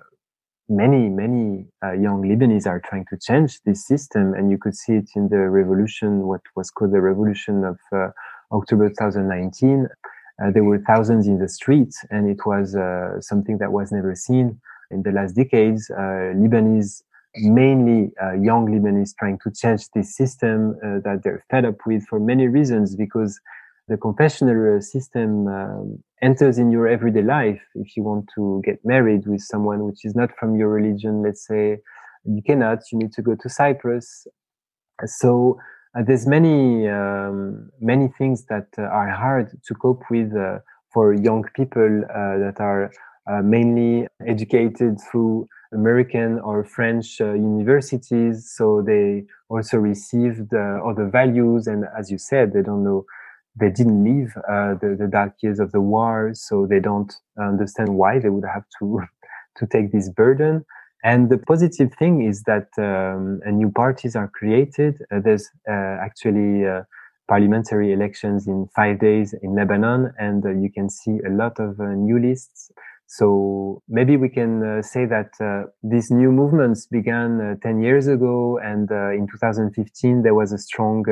many, 0.67 1.09
many 1.09 1.67
uh, 1.83 1.93
young 1.93 2.23
Lebanese 2.23 2.67
are 2.67 2.81
trying 2.81 3.05
to 3.11 3.17
change 3.17 3.61
this 3.65 3.85
system. 3.87 4.33
And 4.33 4.49
you 4.49 4.57
could 4.57 4.75
see 4.75 4.93
it 4.93 5.09
in 5.15 5.29
the 5.29 5.49
revolution, 5.49 6.27
what 6.27 6.41
was 6.55 6.71
called 6.71 6.91
the 6.91 7.01
revolution 7.01 7.63
of 7.63 7.77
uh, 7.91 8.09
October 8.51 8.89
2019. 8.89 9.87
Uh, 10.43 10.51
there 10.51 10.63
were 10.63 10.79
thousands 10.79 11.27
in 11.27 11.37
the 11.37 11.47
streets, 11.47 12.03
and 12.09 12.27
it 12.27 12.43
was 12.45 12.75
uh, 12.75 13.21
something 13.21 13.59
that 13.59 13.71
was 13.71 13.91
never 13.91 14.15
seen 14.15 14.59
in 14.89 15.03
the 15.03 15.11
last 15.11 15.35
decades. 15.35 15.89
Lebanese, 15.91 17.03
mainly 17.35 18.11
uh, 18.21 18.33
young 18.33 18.67
Lebanese, 18.67 19.13
trying 19.17 19.39
to 19.43 19.51
change 19.51 19.89
this 19.95 20.15
system 20.15 20.77
that 21.03 21.21
they're 21.23 21.43
fed 21.49 21.65
up 21.65 21.77
with 21.85 22.05
for 22.07 22.19
many 22.19 22.47
reasons, 22.47 22.95
because 22.95 23.39
the 23.87 23.97
confessional 23.97 24.81
system 24.81 25.47
um, 25.47 26.03
enters 26.21 26.57
in 26.57 26.71
your 26.71 26.87
everyday 26.87 27.21
life. 27.21 27.61
If 27.75 27.97
you 27.97 28.03
want 28.03 28.29
to 28.35 28.61
get 28.63 28.79
married 28.85 29.27
with 29.27 29.41
someone 29.41 29.83
which 29.83 30.05
is 30.05 30.15
not 30.15 30.29
from 30.39 30.55
your 30.55 30.69
religion, 30.69 31.21
let's 31.21 31.45
say, 31.45 31.79
you 32.23 32.41
cannot. 32.41 32.79
You 32.91 32.99
need 32.99 33.13
to 33.13 33.21
go 33.21 33.35
to 33.35 33.49
Cyprus. 33.49 34.25
So 35.05 35.59
uh, 35.97 36.03
there's 36.07 36.25
many 36.25 36.87
um, 36.87 37.69
many 37.81 38.07
things 38.17 38.45
that 38.45 38.67
uh, 38.77 38.83
are 38.83 39.09
hard 39.09 39.47
to 39.67 39.73
cope 39.73 40.03
with 40.09 40.33
uh, 40.35 40.59
for 40.93 41.13
young 41.13 41.43
people 41.55 42.03
uh, 42.09 42.37
that 42.37 42.57
are 42.59 42.85
uh, 42.85 42.89
mainly 43.43 44.07
educated 44.25 44.99
through 44.99 45.47
American 45.73 46.39
or 46.39 46.63
French 46.63 47.19
uh, 47.19 47.33
universities. 47.33 48.51
So 48.55 48.81
they 48.81 49.25
also 49.49 49.77
received 49.77 50.53
other 50.53 51.09
values, 51.09 51.67
and 51.67 51.85
as 51.97 52.11
you 52.11 52.17
said, 52.17 52.53
they 52.53 52.61
don't 52.61 52.83
know 52.83 53.05
they 53.55 53.69
didn't 53.69 54.03
live 54.03 54.35
uh, 54.49 54.73
the, 54.81 54.95
the, 54.97 55.07
dark 55.07 55.33
years 55.41 55.59
of 55.59 55.71
the 55.71 55.81
war, 55.81 56.31
so 56.33 56.65
they 56.65 56.79
don't 56.79 57.13
understand 57.39 57.95
why 57.95 58.17
they 58.19 58.29
would 58.29 58.45
have 58.51 58.63
to 58.79 59.01
to 59.57 59.67
take 59.67 59.91
this 59.91 60.09
burden. 60.09 60.65
And 61.03 61.29
the 61.29 61.37
positive 61.37 61.93
thing 61.93 62.23
is 62.23 62.43
that 62.43 62.69
um, 62.77 63.41
new 63.45 63.69
parties 63.69 64.15
are 64.15 64.29
created. 64.29 64.95
Uh, 65.11 65.19
there's 65.19 65.49
uh, 65.69 65.97
actually 66.01 66.65
uh, 66.65 66.83
parliamentary 67.27 67.91
elections 67.91 68.47
in 68.47 68.67
five 68.75 68.99
days 68.99 69.35
in 69.43 69.53
Lebanon, 69.53 70.13
and 70.17 70.45
uh, 70.45 70.49
you 70.49 70.71
can 70.71 70.89
see 70.89 71.19
a 71.27 71.29
lot 71.29 71.59
of 71.59 71.79
uh, 71.79 71.93
new 71.93 72.19
lists. 72.19 72.71
So 73.17 73.81
maybe 73.87 74.17
we 74.17 74.29
can 74.29 74.81
say 74.81 75.05
that 75.05 75.31
these 75.83 76.09
new 76.09 76.31
movements 76.31 76.87
began 76.87 77.59
10 77.61 77.81
years 77.81 78.07
ago, 78.07 78.59
and 78.63 78.89
in 78.89 79.27
2015 79.31 80.23
there 80.23 80.33
was 80.33 80.51
a 80.51 80.57
strong 80.57 81.03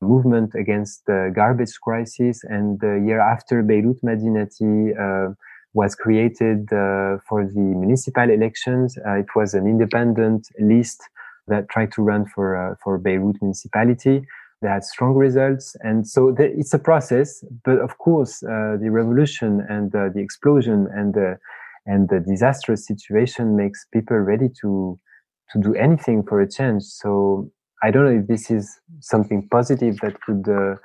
movement 0.00 0.54
against 0.54 1.04
the 1.06 1.32
garbage 1.34 1.74
crisis. 1.82 2.40
And 2.44 2.80
the 2.80 3.02
year 3.06 3.20
after, 3.20 3.62
Beirut 3.62 4.02
Madinati 4.02 4.92
uh, 4.96 5.34
was 5.74 5.94
created 5.94 6.72
uh, 6.72 7.18
for 7.28 7.46
the 7.46 7.60
municipal 7.60 8.28
elections. 8.30 8.96
Uh, 9.06 9.18
it 9.18 9.28
was 9.36 9.54
an 9.54 9.66
independent 9.66 10.48
list 10.58 11.02
that 11.48 11.68
tried 11.68 11.92
to 11.92 12.02
run 12.02 12.26
for 12.26 12.56
uh, 12.56 12.74
for 12.82 12.98
Beirut 12.98 13.36
municipality. 13.40 14.26
They 14.62 14.68
had 14.68 14.84
strong 14.84 15.14
results, 15.14 15.74
and 15.80 16.06
so 16.06 16.32
the, 16.32 16.44
it's 16.44 16.74
a 16.74 16.78
process. 16.78 17.42
But 17.64 17.78
of 17.78 17.96
course, 17.96 18.42
uh, 18.42 18.76
the 18.80 18.90
revolution 18.90 19.64
and 19.68 19.94
uh, 19.94 20.10
the 20.14 20.20
explosion 20.20 20.86
and 20.92 21.14
the 21.14 21.38
and 21.86 22.08
the 22.10 22.20
disastrous 22.20 22.86
situation 22.86 23.56
makes 23.56 23.86
people 23.92 24.18
ready 24.18 24.48
to 24.60 24.98
to 25.52 25.60
do 25.60 25.74
anything 25.74 26.22
for 26.22 26.40
a 26.40 26.48
change. 26.48 26.82
So 26.84 27.50
I 27.82 27.90
don't 27.90 28.04
know 28.04 28.20
if 28.20 28.26
this 28.26 28.50
is 28.50 28.78
something 29.00 29.48
positive 29.48 29.96
that 30.02 30.20
could 30.20 30.46
uh, 30.46 30.76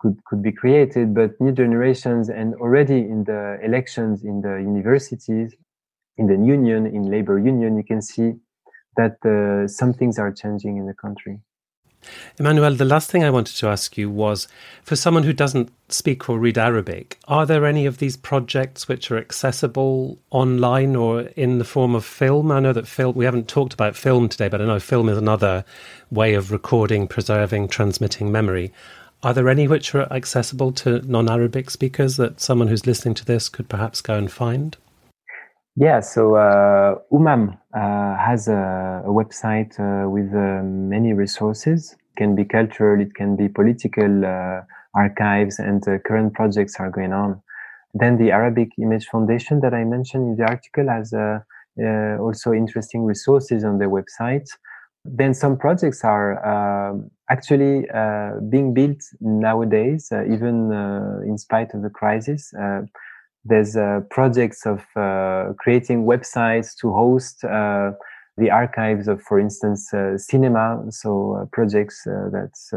could 0.00 0.22
could 0.26 0.42
be 0.42 0.52
created, 0.52 1.14
but 1.14 1.30
new 1.40 1.52
generations 1.52 2.28
and 2.28 2.54
already 2.56 2.98
in 2.98 3.24
the 3.24 3.58
elections 3.64 4.22
in 4.22 4.42
the 4.42 4.56
universities, 4.56 5.54
in 6.18 6.26
the 6.26 6.34
union, 6.34 6.86
in 6.86 7.10
labor 7.10 7.38
union, 7.38 7.78
you 7.78 7.84
can 7.84 8.02
see 8.02 8.34
that 8.96 9.16
uh, 9.24 9.66
some 9.66 9.94
things 9.94 10.18
are 10.18 10.30
changing 10.30 10.76
in 10.76 10.86
the 10.86 10.94
country. 10.94 11.40
Emmanuel, 12.38 12.74
the 12.74 12.84
last 12.84 13.10
thing 13.10 13.24
I 13.24 13.30
wanted 13.30 13.56
to 13.56 13.68
ask 13.68 13.96
you 13.96 14.10
was 14.10 14.48
for 14.82 14.96
someone 14.96 15.22
who 15.22 15.32
doesn't 15.32 15.70
speak 15.88 16.28
or 16.28 16.38
read 16.38 16.58
Arabic, 16.58 17.18
are 17.28 17.46
there 17.46 17.66
any 17.66 17.86
of 17.86 17.98
these 17.98 18.16
projects 18.16 18.88
which 18.88 19.10
are 19.10 19.18
accessible 19.18 20.18
online 20.30 20.96
or 20.96 21.22
in 21.36 21.58
the 21.58 21.64
form 21.64 21.94
of 21.94 22.04
film? 22.04 22.50
I 22.50 22.60
know 22.60 22.72
that 22.72 22.88
film, 22.88 23.14
we 23.14 23.24
haven't 23.24 23.48
talked 23.48 23.74
about 23.74 23.96
film 23.96 24.28
today, 24.28 24.48
but 24.48 24.60
I 24.60 24.66
know 24.66 24.80
film 24.80 25.08
is 25.08 25.18
another 25.18 25.64
way 26.10 26.34
of 26.34 26.50
recording, 26.50 27.06
preserving, 27.06 27.68
transmitting 27.68 28.32
memory. 28.32 28.72
Are 29.22 29.32
there 29.32 29.48
any 29.48 29.66
which 29.66 29.94
are 29.94 30.12
accessible 30.12 30.72
to 30.72 31.00
non 31.00 31.30
Arabic 31.30 31.70
speakers 31.70 32.16
that 32.18 32.40
someone 32.40 32.68
who's 32.68 32.86
listening 32.86 33.14
to 33.14 33.24
this 33.24 33.48
could 33.48 33.68
perhaps 33.68 34.02
go 34.02 34.14
and 34.14 34.30
find? 34.30 34.76
Yeah, 35.76 35.98
so 36.00 36.36
uh, 36.36 37.00
Umam 37.12 37.58
uh, 37.74 38.16
has 38.16 38.46
a, 38.46 39.02
a 39.04 39.08
website 39.08 39.74
uh, 39.80 40.08
with 40.08 40.32
uh, 40.32 40.62
many 40.62 41.14
resources. 41.14 41.96
It 41.98 42.16
can 42.16 42.36
be 42.36 42.44
cultural, 42.44 43.00
it 43.00 43.12
can 43.16 43.34
be 43.34 43.48
political 43.48 44.24
uh, 44.24 44.60
archives, 44.94 45.58
and 45.58 45.82
uh, 45.88 45.98
current 46.06 46.34
projects 46.34 46.76
are 46.78 46.90
going 46.90 47.12
on. 47.12 47.42
Then 47.92 48.18
the 48.18 48.30
Arabic 48.30 48.68
Image 48.80 49.06
Foundation 49.06 49.60
that 49.62 49.74
I 49.74 49.82
mentioned 49.82 50.28
in 50.28 50.36
the 50.36 50.44
article 50.44 50.88
has 50.88 51.12
also 52.20 52.52
interesting 52.52 53.04
resources 53.04 53.64
on 53.64 53.78
their 53.78 53.90
website. 53.90 54.46
Then 55.04 55.34
some 55.34 55.56
projects 55.58 56.04
are 56.04 56.38
um, 56.46 57.10
actually 57.30 57.86
being 58.48 58.74
built 58.74 58.98
nowadays, 59.20 60.08
even 60.12 60.72
in 61.26 61.36
spite 61.36 61.74
of 61.74 61.82
the 61.82 61.90
crisis 61.90 62.52
there's 63.44 63.76
uh, 63.76 64.00
projects 64.10 64.64
of 64.66 64.84
uh, 64.96 65.52
creating 65.58 66.04
websites 66.04 66.74
to 66.80 66.92
host 66.92 67.44
uh, 67.44 67.92
the 68.36 68.50
archives 68.50 69.06
of, 69.06 69.20
for 69.22 69.38
instance, 69.38 69.92
uh, 69.92 70.16
cinema. 70.16 70.82
So 70.90 71.38
uh, 71.40 71.44
projects 71.52 72.06
uh, 72.06 72.30
that's 72.32 72.72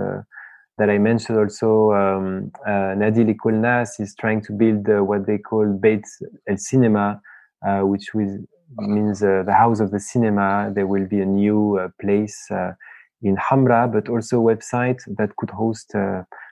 that 0.78 0.92
I 0.92 1.00
mentioned 1.00 1.40
also. 1.40 1.92
Um, 1.94 2.52
Nadi 2.68 3.26
Lekol 3.26 3.54
Nas 3.54 4.00
is 4.00 4.14
trying 4.14 4.42
to 4.42 4.54
build 4.54 4.88
what 5.08 5.26
they 5.26 5.40
call 5.40 5.66
Beit 5.66 6.04
El 6.48 6.58
Cinema, 6.58 7.20
which 7.82 8.14
means 8.14 9.22
the 9.22 9.56
house 9.58 9.80
of 9.80 9.90
the 9.90 10.00
cinema. 10.00 10.72
There 10.76 10.86
will 10.86 11.08
be 11.08 11.20
a 11.20 11.26
new 11.26 11.80
place 12.00 12.48
in 13.24 13.38
Hamra, 13.38 13.92
but 13.92 14.08
also 14.08 14.40
a 14.40 14.56
website 14.56 15.02
that 15.18 15.36
could 15.38 15.50
host 15.50 15.94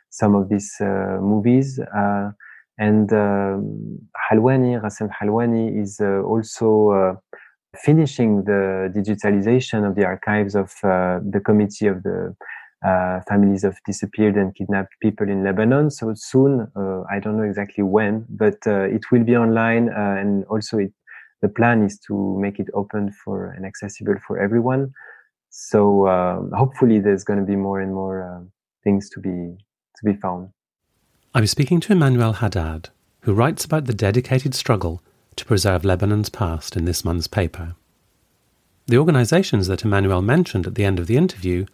some 0.09 0.33
of 0.33 0.49
these 0.49 0.75
movies. 0.81 1.79
And 2.77 3.11
um, 3.13 3.99
Halwani, 4.29 4.81
Rassem 4.81 5.09
Halwani, 5.09 5.81
is 5.81 5.99
uh, 6.01 6.21
also 6.21 6.89
uh, 6.89 7.15
finishing 7.83 8.43
the 8.43 8.91
digitalization 8.93 9.87
of 9.87 9.95
the 9.95 10.05
archives 10.05 10.55
of 10.55 10.73
uh, 10.83 11.19
the 11.23 11.39
Committee 11.39 11.87
of 11.87 12.03
the 12.03 12.35
uh, 12.85 13.21
Families 13.27 13.63
of 13.63 13.77
Disappeared 13.85 14.35
and 14.35 14.53
Kidnapped 14.53 14.93
People 15.01 15.29
in 15.29 15.43
Lebanon. 15.43 15.89
So 15.89 16.13
soon, 16.15 16.67
uh, 16.75 17.03
I 17.09 17.19
don't 17.19 17.37
know 17.37 17.43
exactly 17.43 17.83
when, 17.83 18.25
but 18.29 18.57
uh, 18.67 18.81
it 18.81 19.09
will 19.11 19.23
be 19.23 19.37
online. 19.37 19.89
and 19.89 20.43
also, 20.45 20.77
it, 20.79 20.91
the 21.41 21.49
plan 21.49 21.83
is 21.83 21.97
to 22.07 22.37
make 22.39 22.59
it 22.59 22.67
open 22.73 23.11
for 23.23 23.51
and 23.51 23.65
accessible 23.65 24.15
for 24.27 24.39
everyone. 24.39 24.91
So 25.49 26.07
um, 26.07 26.51
hopefully, 26.51 26.99
there's 26.99 27.23
going 27.23 27.39
to 27.39 27.45
be 27.45 27.55
more 27.55 27.79
and 27.79 27.93
more 27.93 28.45
things 28.83 29.09
to 29.11 29.19
be 29.21 29.29
to 29.29 30.03
be 30.03 30.13
found. 30.19 30.49
I'm 31.35 31.45
speaking 31.47 31.81
to 31.81 31.91
Emmanuel 31.91 32.31
Haddad, 32.31 32.87
who 33.23 33.33
writes 33.33 33.65
about 33.65 33.87
the 33.87 33.93
dedicated 33.93 34.55
struggle 34.55 35.01
to 35.35 35.43
preserve 35.43 35.83
Lebanon's 35.83 36.29
past 36.29 36.77
in 36.77 36.85
this 36.85 37.03
month's 37.03 37.27
paper. 37.27 37.75
The 38.87 38.97
organisations 38.97 39.67
that 39.67 39.83
Emmanuel 39.83 40.21
mentioned 40.21 40.65
at 40.65 40.75
the 40.75 40.85
end 40.85 40.97
of 40.97 41.07
the 41.07 41.17
interview 41.17 41.65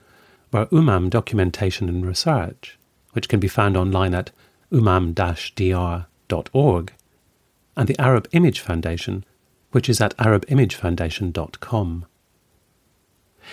were 0.52 0.66
UMAM 0.72 1.12
Documentation 1.12 1.90
and 1.90 2.04
Research, 2.04 2.80
which 3.12 3.30
can 3.30 3.40
be 3.40 3.48
found 3.48 3.78
online 3.78 4.16
at 4.16 4.32
umam-dr.org, 4.72 6.04
and 7.78 7.88
the 7.88 8.02
Arab 8.02 8.28
Image 8.32 8.62
Foundation, 8.62 9.24
which 9.74 9.88
is 9.88 10.02
at 10.02 10.18
arabimagefoundation.com. 10.18 12.06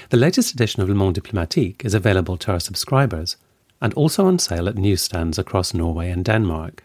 The 0.09 0.16
latest 0.16 0.55
edition 0.55 0.83
of 0.83 0.88
Le 0.88 0.94
Monde 0.94 1.16
Diplomatique 1.16 1.85
is 1.85 1.92
available 1.92 2.38
to 2.38 2.53
our 2.53 2.61
subscribers– 2.61 3.37
and 3.80 3.94
also 3.94 4.26
on 4.26 4.38
sale 4.38 4.68
at 4.68 4.76
newsstands 4.76 5.38
across 5.38 5.72
Norway 5.72 6.10
and 6.10 6.24
Denmark. 6.24 6.84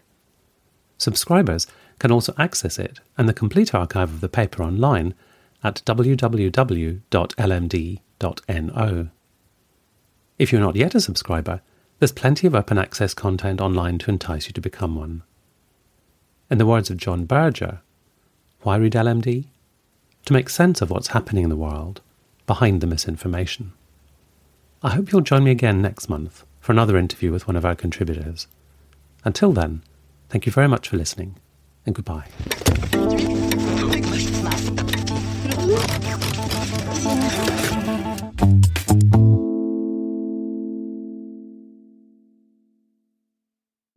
Subscribers 0.98 1.66
can 1.98 2.10
also 2.10 2.34
access 2.38 2.78
it 2.78 3.00
and 3.18 3.28
the 3.28 3.34
complete 3.34 3.74
archive 3.74 4.12
of 4.12 4.20
the 4.20 4.28
paper 4.28 4.62
online 4.62 5.14
at 5.62 5.82
www.lmd.no. 5.86 7.00
If 10.36 10.52
you're 10.52 10.60
not 10.60 10.76
yet 10.76 10.94
a 10.94 11.00
subscriber, 11.00 11.60
there's 11.98 12.12
plenty 12.12 12.46
of 12.46 12.54
open 12.54 12.78
access 12.78 13.14
content 13.14 13.60
online 13.60 13.98
to 13.98 14.10
entice 14.10 14.46
you 14.46 14.52
to 14.52 14.60
become 14.60 14.96
one. 14.96 15.22
In 16.50 16.58
the 16.58 16.66
words 16.66 16.90
of 16.90 16.96
John 16.96 17.24
Berger, 17.24 17.80
why 18.62 18.76
read 18.76 18.92
LMD? 18.92 19.46
To 20.26 20.32
make 20.32 20.48
sense 20.48 20.80
of 20.82 20.90
what's 20.90 21.08
happening 21.08 21.44
in 21.44 21.50
the 21.50 21.56
world 21.56 22.00
behind 22.46 22.80
the 22.80 22.86
misinformation. 22.86 23.72
I 24.82 24.90
hope 24.90 25.12
you'll 25.12 25.22
join 25.22 25.44
me 25.44 25.50
again 25.50 25.80
next 25.80 26.08
month 26.08 26.44
for 26.64 26.72
another 26.72 26.96
interview 26.96 27.30
with 27.30 27.46
one 27.46 27.56
of 27.56 27.66
our 27.66 27.74
contributors. 27.74 28.46
Until 29.22 29.52
then, 29.52 29.82
thank 30.30 30.46
you 30.46 30.52
very 30.52 30.66
much 30.66 30.88
for 30.88 30.96
listening, 30.96 31.36
and 31.84 31.94
goodbye. 31.94 33.43